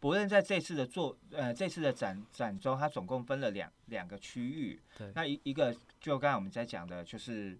[0.00, 7.58] 不论在这次的做呃这次的展展中，它总共分了两两个区域，对，那一一个就刚才我们在讲的，就是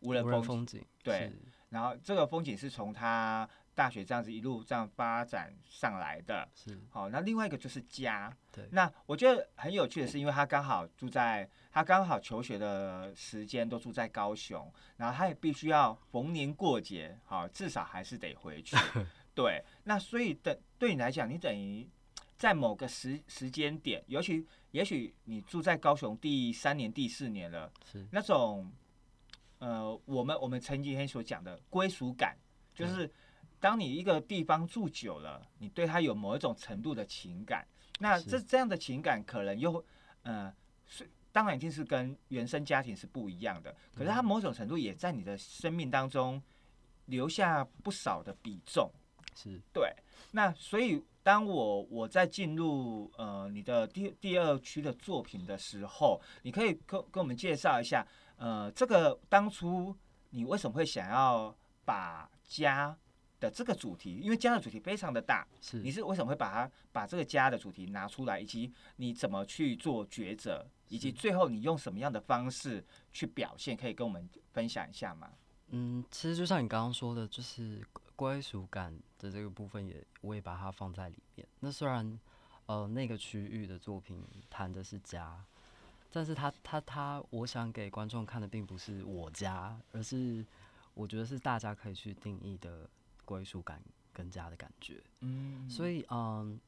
[0.00, 1.32] 无人风景风景，对，
[1.68, 6.48] 然后这个风景是从他大学这样子一路这样发展上来的。
[6.54, 8.34] 是，好，那另外一个就是家。
[8.50, 18.76] 对那我觉得很有趣的是，因为他刚好住在他刚好求学的时间都住在高雄，然后他也必须要逢年过节，好，至少还是得回去。
[19.34, 21.88] 对，那所以等对你来讲，你等于
[22.36, 28.70] 在某个时时间点，尤其也许你住在高雄第三年、第四年了，是，那种
[29.60, 32.36] 呃，我们我们前几天所讲的归属感，
[32.74, 33.10] 就是
[33.62, 37.64] 当你一个地方住久了，你对他有某一种程度的情感，
[38.00, 39.82] 那这这样的情感可能又
[40.24, 40.52] 呃
[40.86, 41.08] 是。
[41.34, 46.42] 当然一定是跟原生家庭是不一样的，可是他某种程度也在你的生命当中
[47.06, 48.92] 留下不少的比重。
[49.34, 49.90] 是，对，
[50.32, 59.96] 那所以当我我在进入呃你的第第二区的作品的时候，你可以跟跟我们介绍一下，呃，这个当初
[60.28, 62.94] 你为什么会想要把家
[63.42, 75.32] 的这个主题，因为家的主题非常的大，是，你是为什么会把它把这个家的主题拿出来，以及你怎么去做抉择，以及最后你用什么样的方式去表现，可以跟我们分享一下吗？
[75.70, 81.44] 嗯，其实就像你刚刚说的，就是归属感的这个部分也，我也把它放在里面。
[81.58, 82.16] 那虽然
[82.66, 85.44] 呃那个区域的作品谈的是家，
[86.12, 90.46] 但是他他他，我想给观众看的并不是我家，而是
[90.94, 92.88] 我觉得是大家可以去定义的
[93.24, 93.82] 归属感
[94.12, 95.02] 跟家的感觉。
[95.20, 96.60] 嗯所以嗯，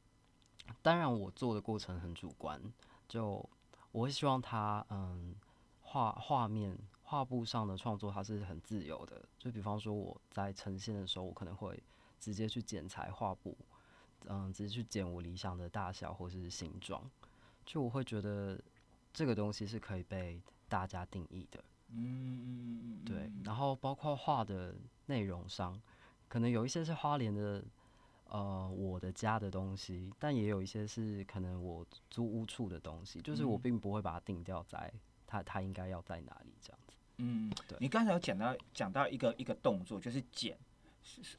[0.81, 2.61] 当然我做的过程很主观，
[3.07, 3.47] 就
[3.91, 5.35] 我会希望他嗯
[5.81, 11.81] 画画面画布上的创作它是很自由的，就比方说我在呈现的时候，我可能会
[12.19, 13.55] 直接去剪裁画布，
[14.25, 17.07] 嗯，直接去剪我理想的大小或是形状，
[17.63, 18.59] 就我会觉得
[19.13, 21.63] 这个东西是可以被大家定义的。
[21.89, 25.79] 嗯嗯嗯嗯，对嗯，然后包括画的内容上，
[26.27, 27.63] 可能有一些是花莲的，
[28.29, 34.91] 呃，我的家的东西，但也有一些是可能我租屋处的东西，就是我嗯并不会把它定掉在
[35.27, 36.93] 它它应该要在哪里这样子。
[37.17, 40.57] 嗯，对你刚才有讲到讲到一个一个动作，就是剪，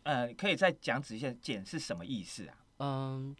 [0.04, 2.56] 呃，可以再讲仔细一下，剪是什么意思啊？
[2.78, 3.36] 嗯，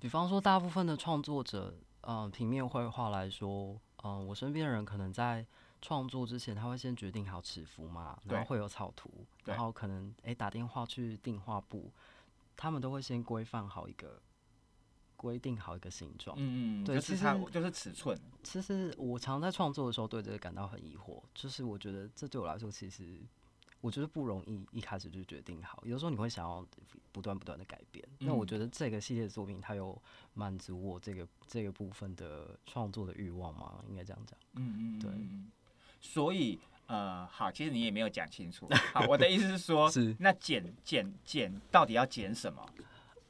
[0.00, 5.46] 比方说大部分的创作者，嗯、平面绘画来说，嗯、我身边的人可能在
[5.80, 9.10] 创作之前，他会先决定好尺幅嘛，然后会有草图，
[9.44, 11.90] 然后可能诶打电话去订画布，
[12.56, 14.20] 他们都会先规范好一个，
[15.16, 16.36] 规定好一个形状。
[16.38, 23.20] 嗯嗯，对就是其实它就是尺寸，其实我常在创作的时候对这个感到很疑惑，就是我觉得这对我来说其实
[23.80, 26.66] 我觉得不容易一开始就决定好，有时候你会想要
[27.12, 28.04] 不断不断的改变。
[28.18, 29.96] 那我嗯觉得这个系列的作品它有
[30.34, 33.82] 满足我这个这个部分的创作的欲望吗？
[33.88, 34.36] 应该这样讲。
[34.54, 35.10] 嗯嗯，对
[36.00, 38.68] 所以呃，好，其实你也没有讲清楚。
[38.94, 42.66] 好，我的意思是说，是那剪剪剪到底要剪什么？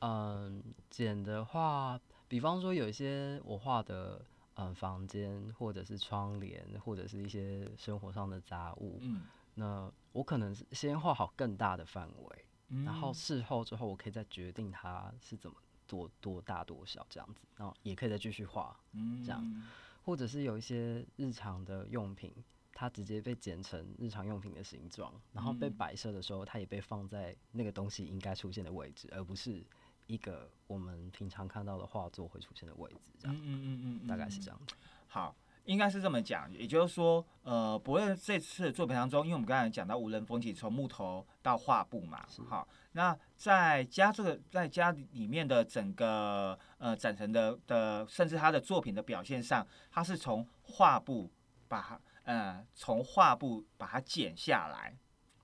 [0.01, 9.23] 嗯，剪的话，比方说有一些我画的嗯房间，或者是窗帘，或者是一些生活上的杂物，嗯，
[9.55, 12.45] 那我可能是先画好更大的范围。
[12.71, 15.57] 嗯然后事后之后，我可以再决定它是怎么
[15.87, 19.64] 多多大多小这样子，然后也可以再继续画，嗯这样
[20.05, 22.33] 或者是有一些日常的用品，
[22.81, 29.66] 它直接被剪成日常用品的形状，然后被嗯摆设的时候，它也被放在那个东西应该出现的位置，而不是
[30.07, 34.76] 一个我们平常看到的画作会出现的位置，这样、嗯嗯嗯嗯，大概是这样子。
[35.09, 51.29] 好，应该是这么讲，也就是说，呃，不论这次的作品当中，因为我们刚才讲到无人风景，从木头到画布嘛，好，那在家这个在家里面的整个呃展陈的的，甚至他的作品的表现上，他是从画布
[51.66, 54.95] 把它呃从画布把它剪下来，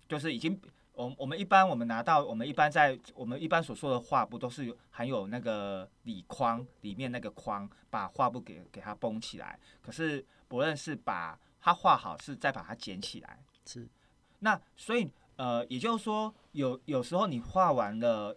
[0.06, 0.60] 就是已经
[0.92, 9.58] 我我们一般我们拿到我们一般在我们一般所说的画布都是有含有那个里框里面那个框，把画布给给它绷起来。
[9.80, 13.38] 可是不论是把它画好，是再把它剪起来。
[13.64, 13.88] 是
[14.40, 18.36] 那所以呃，也就是说，有有时候你画完了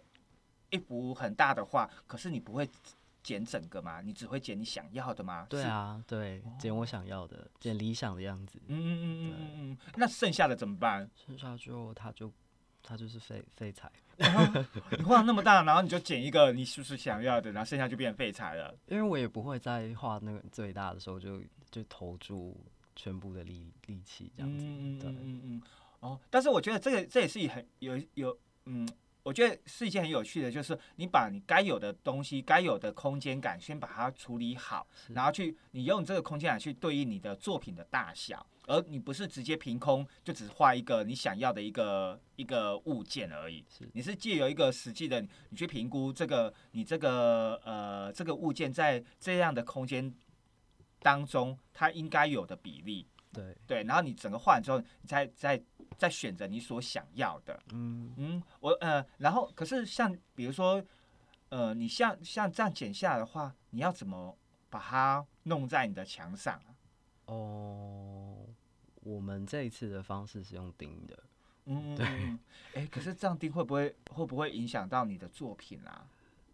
[0.70, 2.66] 一幅很大的画，可是你不会
[3.28, 5.46] 剪整个嘛，你只会剪你想要的吗？
[5.50, 11.06] 对啊，对，剪我想要的，剪理想的样子，嗯嗯嗯嗯嗯嗯，那剩下的怎么办？
[11.26, 12.32] 剩下就它就
[12.82, 13.92] 它就是废废材，
[14.96, 18.74] 你画那么大，然后你就剪一个你是不是想要的，然后剩下就变废材了。
[18.86, 22.58] 因为我也不会在画那个最大的时候就就投注
[22.96, 25.62] 全部的力力气这样子，对嗯嗯嗯，
[26.00, 28.88] 哦，但是我觉得这个这也是很有有嗯，
[29.22, 43.62] 我觉得是一件很有趣的，就是你把你该有的东西、该有的空间感先把它处理好，然后去你用这个空间感去对应你的作品的大小，而你不是直接凭空就只画一个你想要的一个一个物件而已。
[43.68, 43.86] 是。
[43.92, 50.10] 你是借由一个实际的，你去评估这个你这个呃这个物件在这样的空间
[51.00, 55.62] 当中它应该有的比例，对，对，然后你整个画完之后，你再再
[55.98, 57.60] 再选择你所想要的。
[57.72, 60.82] 嗯，嗯，我呃，然后可是像比如说，
[61.50, 64.34] 呃，你像像这样剪下来的话，你要怎么
[64.70, 66.70] 把它弄在你的墙上啊？
[67.26, 68.38] 哦，
[69.02, 71.22] 我们这一次的方式是用钉的，
[71.66, 72.06] 嗯，对，
[72.74, 76.06] 哎、可是这样钉会不会会不会影响到你的作品啊？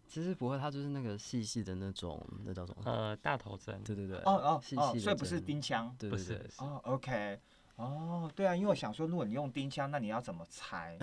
[0.07, 2.83] 其实不会，它就是那个细细的那种，那叫什么？
[2.85, 5.89] 呃，大头针，对对对，哦哦哦，细细的所以不是钉枪。
[5.89, 7.39] 不对对对是，哦，OK，
[7.75, 10.97] 哦，对啊，因为我想说，如果你用钉枪，那你要怎么拆？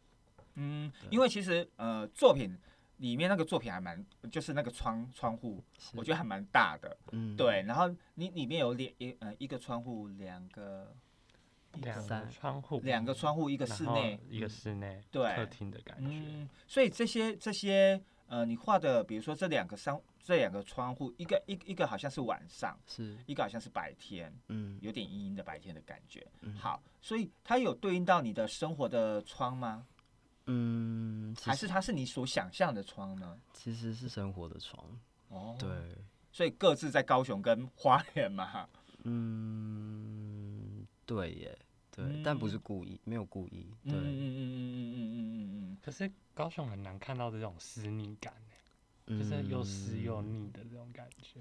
[0.54, 2.56] 嗯，因为其实呃，作品
[2.98, 5.62] 里面那个作品还蛮，就是那个窗窗户，
[5.94, 6.96] 我觉得还蛮大的。
[7.12, 10.94] 嗯，对，然后你里面有两一呃一个窗户，两个
[11.74, 16.08] 两个三窗户，两个窗户，一个室内，一个室内，对客厅的感觉。
[16.08, 26.26] 嗯，所以这些这些呃，你画的，比如说这两个窗这两个窗户，一个一一个好像是晚上，是，一个好像是白天，嗯，有点阴阴的白天的感觉。
[26.40, 29.86] 嗯，好，所以它有对应到你的生活的窗吗？
[30.46, 33.38] 嗯，还是它是你所想象的窗呢？
[33.52, 34.82] 其实是生活的窗，
[35.28, 35.68] 哦，，对，
[36.32, 38.66] 所以各自在高雄跟花莲嘛。
[39.02, 41.58] 嗯，对耶，
[41.90, 48.32] 对，但不是故意，没有故意，嗯对，嗯嗯嗯嗯嗯嗯嗯可是高雄很难看到这种私密感
[49.06, 51.40] 就是又湿又腻的这种感觉。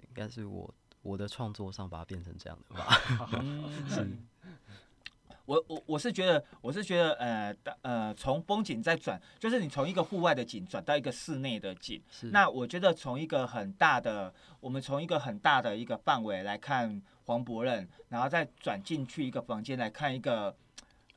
[0.00, 3.00] 应该是我我的创作上把它变成这样的吧，
[3.40, 3.64] 嗯
[3.98, 4.26] 嗯。
[5.46, 20.56] 我我我是觉得，我是觉得，呃呃，从风景再转，就是你从一个户外的景转到一个室内的景，是，那我觉得从一个很大的，我们从一个很大的一个范围来看黄伯任，然后再转进去一个房间来看一个，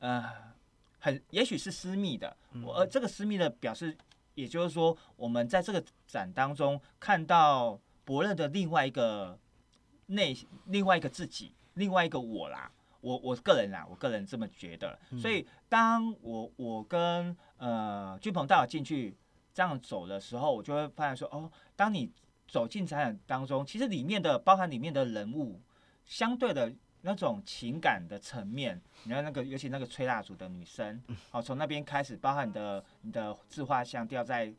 [0.00, 0.22] 呃，
[0.98, 3.96] 很也许是私密的，我而这个私密的表示，
[4.38, 9.36] 也就是说，我们在这个展当中看到伯乐的另外一个
[10.06, 10.36] 内，
[10.66, 12.70] 另外一个自己，另外一个我啦。
[13.00, 19.16] 我我个人啦，我个人这么觉得，所以当我我跟呃俊鹏带我进去
[19.52, 22.10] 这样走的时候，我就会发现说，哦，当你
[22.46, 25.60] 走进展览当中，其实里面的包含里面的人物，
[26.04, 26.72] 相对的
[27.08, 34.52] 那种情感的层面，你看那个尤其那个吹蜡烛的女生，好、从那边开始，包含你的你的自画像掉在，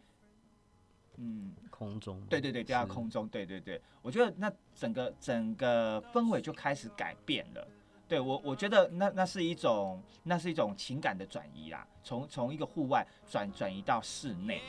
[1.17, 7.67] 嗯，空中，对对对，掉在空中，对对对，我觉得那整个整个氛围就开始改变了。
[8.07, 14.63] 对我，我觉得那那是一种那是一种情感的转移啦，从从一个户外转转移到室内，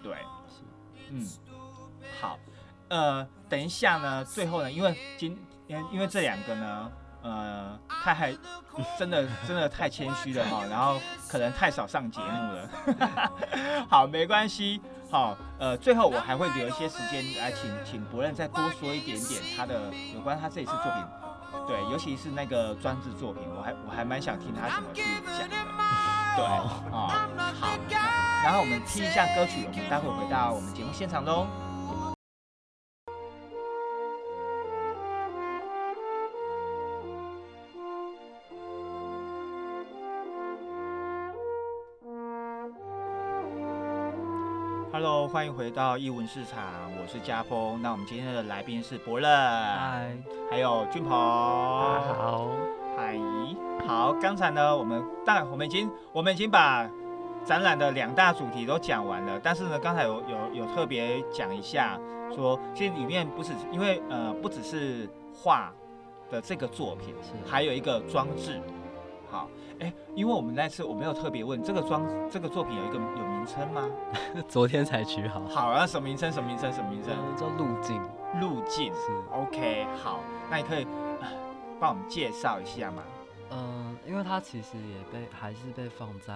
[0.00, 0.16] 对，
[1.10, 1.26] 嗯，
[2.20, 2.38] 好，
[2.88, 6.92] 呃，等一下呢，最后呢，因为今因因为这两个呢，
[7.24, 8.32] 呃，太还
[8.98, 12.70] 真的真的太谦虚了哈， 然后可能太少上节目了，
[13.88, 21.02] 好，没关系，好，呃，最后我还会留一些时间来请请伯任再多说一点点他的有关他这一次作品，
[21.66, 25.02] 对，尤其是那个专制作品，我还我还蛮想听他怎么去
[25.38, 25.56] 讲的，
[26.36, 27.78] 对，哦，好，
[28.44, 31.46] 然后我们听一下歌曲，我们待会回到我们节目现场喽。
[44.94, 46.62] Hello，欢迎回到艺文市场，
[47.02, 47.82] 我是家峰。
[47.82, 50.16] 那我们今天的来宾是伯乐，嗨，
[50.48, 51.10] 还有俊鹏。
[51.10, 52.50] 大家好，
[52.96, 53.18] 嗨，
[53.88, 56.88] 好，刚才呢，我们当然我们已经我们已经把
[57.44, 61.98] 展览的两大主题都讲完了，但是呢，刚才有有有特别讲一下，
[62.32, 65.72] 说其实里面不是因为呃不只是画
[66.30, 68.60] 的这个作品，是还有一个装置，
[69.34, 69.48] 好，
[69.80, 73.90] 哎，因为我们那次我没有特别问这个装这个作品有一个有名称吗？
[74.48, 76.30] 昨天才取好，好啊，什么名称？
[76.30, 76.72] 什么名称？
[76.72, 77.12] 什么名称？
[77.18, 78.00] 嗯叫路径，
[78.40, 78.94] 路径。
[78.94, 80.86] 是，OK，好，那你可以
[81.20, 81.26] 呃
[81.80, 83.02] 帮我们介绍一下吗？
[83.50, 86.32] 嗯，因为它其实也被还是被放在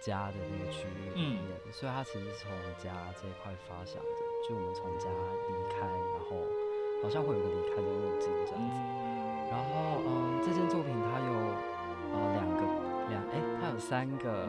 [0.00, 4.14] 家的那个区域里嗯面，所以它其实是从家这一块发想的，
[4.48, 5.06] 就我们从家
[5.48, 6.38] 离开，然后
[7.02, 8.78] 好像会有一个离开的路径这样子。
[8.78, 11.32] 嗯，然后，嗯，这件作品它有
[12.12, 12.62] 呃两个
[13.08, 14.48] 两哎，它有三个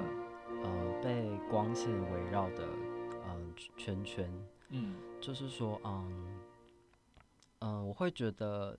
[0.64, 2.68] 呃被光线围绕的
[3.28, 4.32] 嗯、圈圈，
[4.70, 4.96] 嗯。
[5.22, 6.40] 就是说，嗯
[7.60, 8.78] 嗯，我会觉得，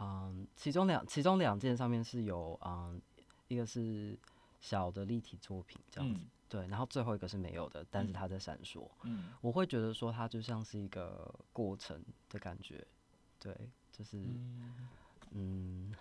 [0.00, 3.00] 嗯，其中两其中两件上面是有嗯，
[3.46, 4.18] 一个是
[4.60, 6.30] 小的立体作品这样子，嗯。
[6.48, 8.88] 对，然后最后一个是没有的，但是嗯它在闪烁。
[9.04, 9.30] 嗯。
[9.40, 12.84] 我会觉得说它就像是一个过程的感觉，
[13.38, 13.56] 对，
[13.92, 14.88] 就是嗯。
[15.30, 15.94] 嗯，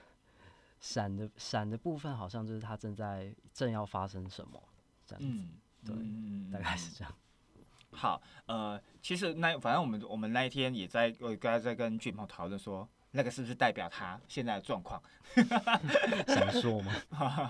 [0.84, 4.62] 闪的闪的部分好像就是他正在正要发生什么
[5.06, 5.50] 这样子，嗯，
[5.86, 7.16] 对嗯大概是这样。
[7.96, 15.02] 好，呃，其实那反正我们我们那一天也在我刚才在跟俊鹏讨论说，那个是不是代表他现在的状况？
[16.28, 16.92] 闪烁吗？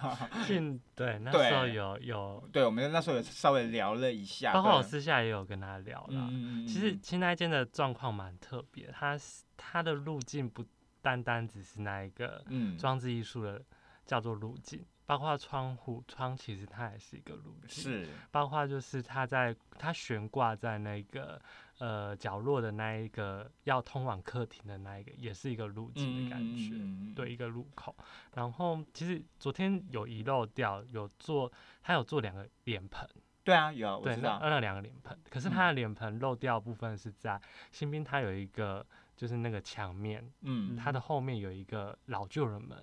[0.45, 6.29] 俊对那时候有有，对，我们那时候有稍微聊了一下，包括我私下也有跟他聊了。
[6.67, 10.63] 其实其实那一间的状况蛮特别，它是它的路径不
[11.03, 12.75] 单单只是那一个嗯。
[12.75, 13.63] 装置艺术的
[14.03, 18.07] 叫做路径，包括窗户窗其实它也是一个路径，是。
[18.31, 21.39] 包括就是它在它悬挂在那个
[21.77, 26.71] 呃角落的那一个要通往客厅的那一个，也是一个路径的感觉。
[26.73, 27.95] 嗯对，一个入口，
[28.33, 31.51] 然后其实昨天有遗漏掉，有做，
[31.83, 33.07] 它有做两个脸盆，
[33.43, 35.51] 对啊，有我对，知道，那那两个脸盆，可是嗯。
[35.51, 37.39] 它的脸盆漏掉的部分是在
[37.71, 38.85] 新兵，它有一个
[39.15, 42.77] 就是那个墙面，嗯，它的后面有一个老旧的门，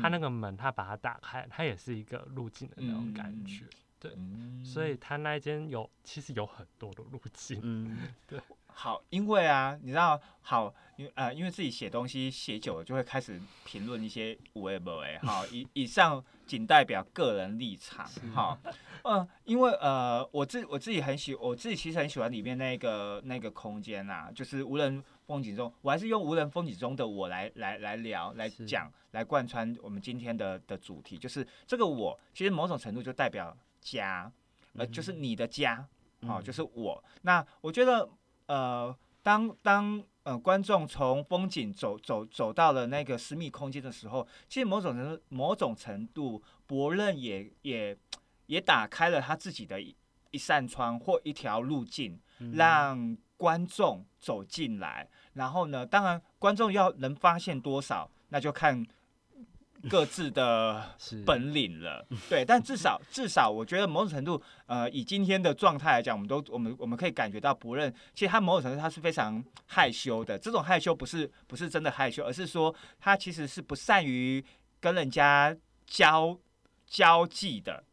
[0.00, 3.64] 它那个个门它把它打开，它也是一个路径的那种感嗯觉，
[4.16, 4.64] 嗯。
[4.64, 7.96] 所以它那一间有其实有很多的路径，嗯，
[8.78, 15.18] 好，因为啊，你知道，好，因为呃，因为自己写东西写久了，就会开始评论一些无为不为。
[15.22, 18.06] 好， 以以上仅代表个人立场。
[18.34, 18.58] 好，
[19.02, 34.30] 呃，因为呃，我自我自己很喜，我自己其实很喜欢里面那个那个空间啊，就是无人风景中，我还是用无人风景中的我来来来聊来讲，来贯穿我们今天的的主题，就是这个我，其实某种程度就代表家，
[34.74, 35.88] 呃，就是你的家。
[36.26, 37.02] 好，嗯就是我。
[37.22, 38.08] 那我觉得，
[38.46, 47.96] 呃，当当呃观众从风景走走走到了那个私密空间的时候，其实某种程度某种程度，伯任也也
[48.46, 49.94] 也打开了他自己的一
[50.30, 55.08] 一扇窗或一条路径，嗯让观众走进来。
[55.34, 58.86] 然后呢，当然观众要能发现多少，那就看
[59.88, 70.38] 各自的本领了，对，但至少 至少，我觉得某种程度，呃，以今天的状态来讲，我们都我们我们可以感觉到不认，其实他某种程度他是非常害羞的。
[70.38, 74.44] 这种害羞不是不是真的害羞，而是说他其实是不善于
[74.80, 75.56] 跟人家
[75.86, 76.38] 交
[76.86, 77.84] 交际的。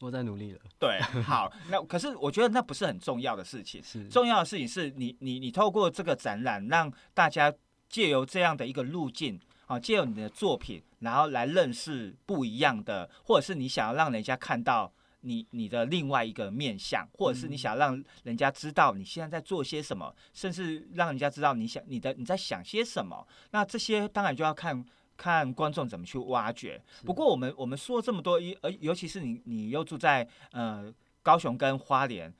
[0.00, 7.50] 我在努力了，对，好，那可是我觉得那不是很重要的事情，是重要的事情是你你你透过这个展览，让大家
[7.88, 23.24] 借由这样的一个路径啊，借由你的作品，然后来认识不一样的，或者是你想要让人家看到你你的另外一个面相，或者是你嗯想让人家知道你现在在做些什么，甚至让人家知道你想你的你在想些什么。
[23.52, 24.84] 那这些当然就要看。
[25.16, 26.82] 看观众怎么去挖掘。
[27.04, 30.92] 不过我们我们说了这么多，一而尤其是你你又住在呃
[31.22, 32.34] 高雄跟花莲，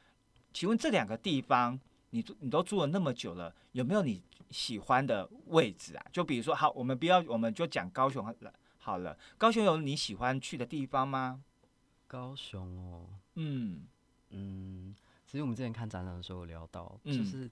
[0.52, 1.78] 请问这两个地方，
[2.14, 6.06] 你你都住了那么久了，有没有你喜欢的位置啊？
[6.12, 8.54] 就比如说，好，我们不要，我们就讲高雄好了。
[8.78, 11.42] 好了，高雄有你喜欢去的地方吗？
[12.06, 13.84] 高雄哦，嗯
[14.30, 14.94] 嗯，
[15.26, 17.50] 其实我们之前看展览的时候有聊到，嗯就是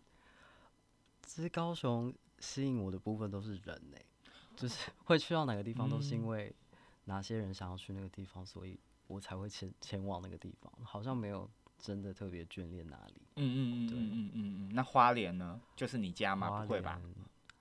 [1.27, 3.97] 其实高雄吸引我的部分都是人呢、
[4.55, 6.55] 就是 会去到哪个地方都是因嗯为
[7.07, 11.51] 哪些人想要去那个地方，所以我才会前前往那个地方，好像没有
[11.83, 13.21] 真的特别眷恋哪里。
[13.37, 14.71] 嗯嗯嗯对嗯嗯嗯嗯。
[14.73, 15.61] 那花莲呢？
[15.77, 16.49] 就是你家吗？
[16.49, 16.99] 花不会吧？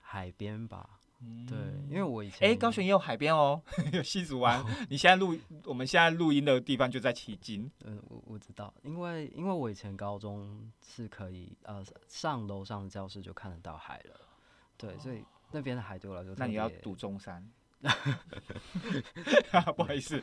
[0.00, 0.88] 海边吧，
[1.20, 1.56] 嗯对，
[1.88, 3.60] 因为我以前哎、高雄也有海边哦，
[3.92, 4.62] 有西子湾。
[4.88, 7.70] 你现在录，我们现在录音的地方就在旗津。
[7.84, 14.20] 嗯，我我知道，因为因为我以前高中是可以呃上楼上的教室就看得到海了，
[14.76, 17.44] 对，所以那边的海对我来说那你要别赌中山。
[19.76, 20.22] 不好意思，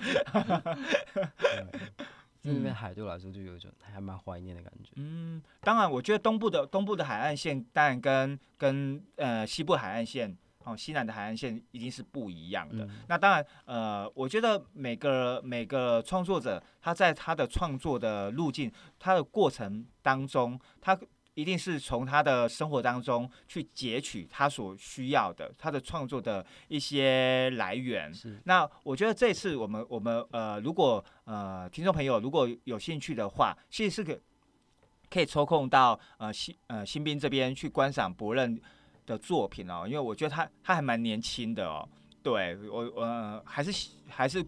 [2.42, 4.92] 在那边嗯海对我来说就有一种还蛮怀念的感觉。
[4.96, 12.86] 嗯，当然，我觉得东部的东部的海岸线，当然跟跟呃西部海岸线哦，西南的海岸线一定是不一样的。
[12.86, 20.98] 嗯那当然，呃，我觉得每个每个创作者他在他的创作的路径、他的过程当中，他
[21.36, 28.14] 一定是从他的生活当中去截取他所需要的，他的创作的一些来源。
[28.14, 34.20] 是那我觉得这次我们我们呃，如果呃听众朋友如果有兴趣的话，其实是个
[35.10, 38.60] 可以抽空到呃新呃新兵这边去观赏博任
[39.06, 41.88] 的作品哦，因为我觉得他他还蛮年轻的哦。
[42.22, 44.46] 对我我、呃、还是还是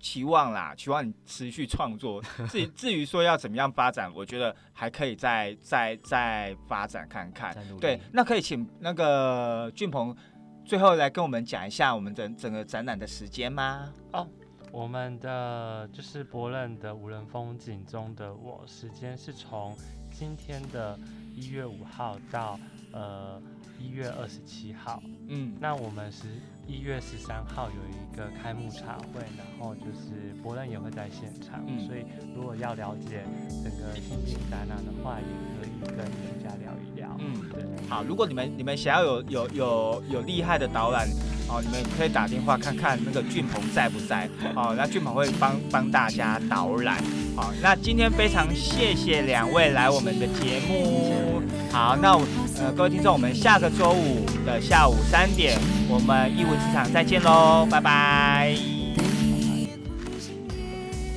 [0.00, 2.20] 期望啦，期望你持续创作。
[2.50, 10.16] 至于至于说要怎么样发展，我觉得还可以再再再发展看看对，那可以请那个俊鹏
[10.64, 13.92] 最后来跟我们讲一下我们的整个展览的时间吗？
[14.12, 14.26] 哦
[14.72, 19.76] 我们的就是博任的无人风景中的我，时间是从
[20.12, 20.96] 今天的
[21.34, 22.56] 一月五号到
[22.92, 23.42] 呃
[23.80, 25.02] 一月二十七号。
[25.26, 26.28] 嗯，那我们是
[26.66, 32.04] 一月十三号有一个开幕茶会，然后就是博任也会在现场，嗯所以
[32.34, 33.24] 如果要了解
[33.62, 35.26] 整个新品展览的话，也
[35.58, 37.16] 可以跟艺术家聊一聊。
[37.18, 37.62] 嗯对。
[37.88, 41.08] 好，如果你们你们想要有有有有厉害的导览
[41.48, 47.02] 哦，你们可以打电话看看那个俊鹏在不在哦，那俊鹏会帮帮大家导览。
[47.34, 51.42] 好，那今天非常谢谢两位来我们的节目。
[51.72, 52.24] 好，那我
[52.58, 55.56] 呃各位听众，我们下个周五的下午三点，
[55.88, 58.56] 我们艺文市场再见喽，拜拜。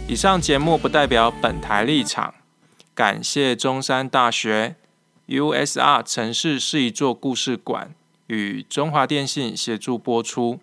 [0.08, 2.36] 以上节目不代表本台立场，
[2.94, 4.76] 感谢中山大学
[5.28, 7.96] USR 城市是一座故事馆
[8.28, 10.60] 与中华电信协助播出。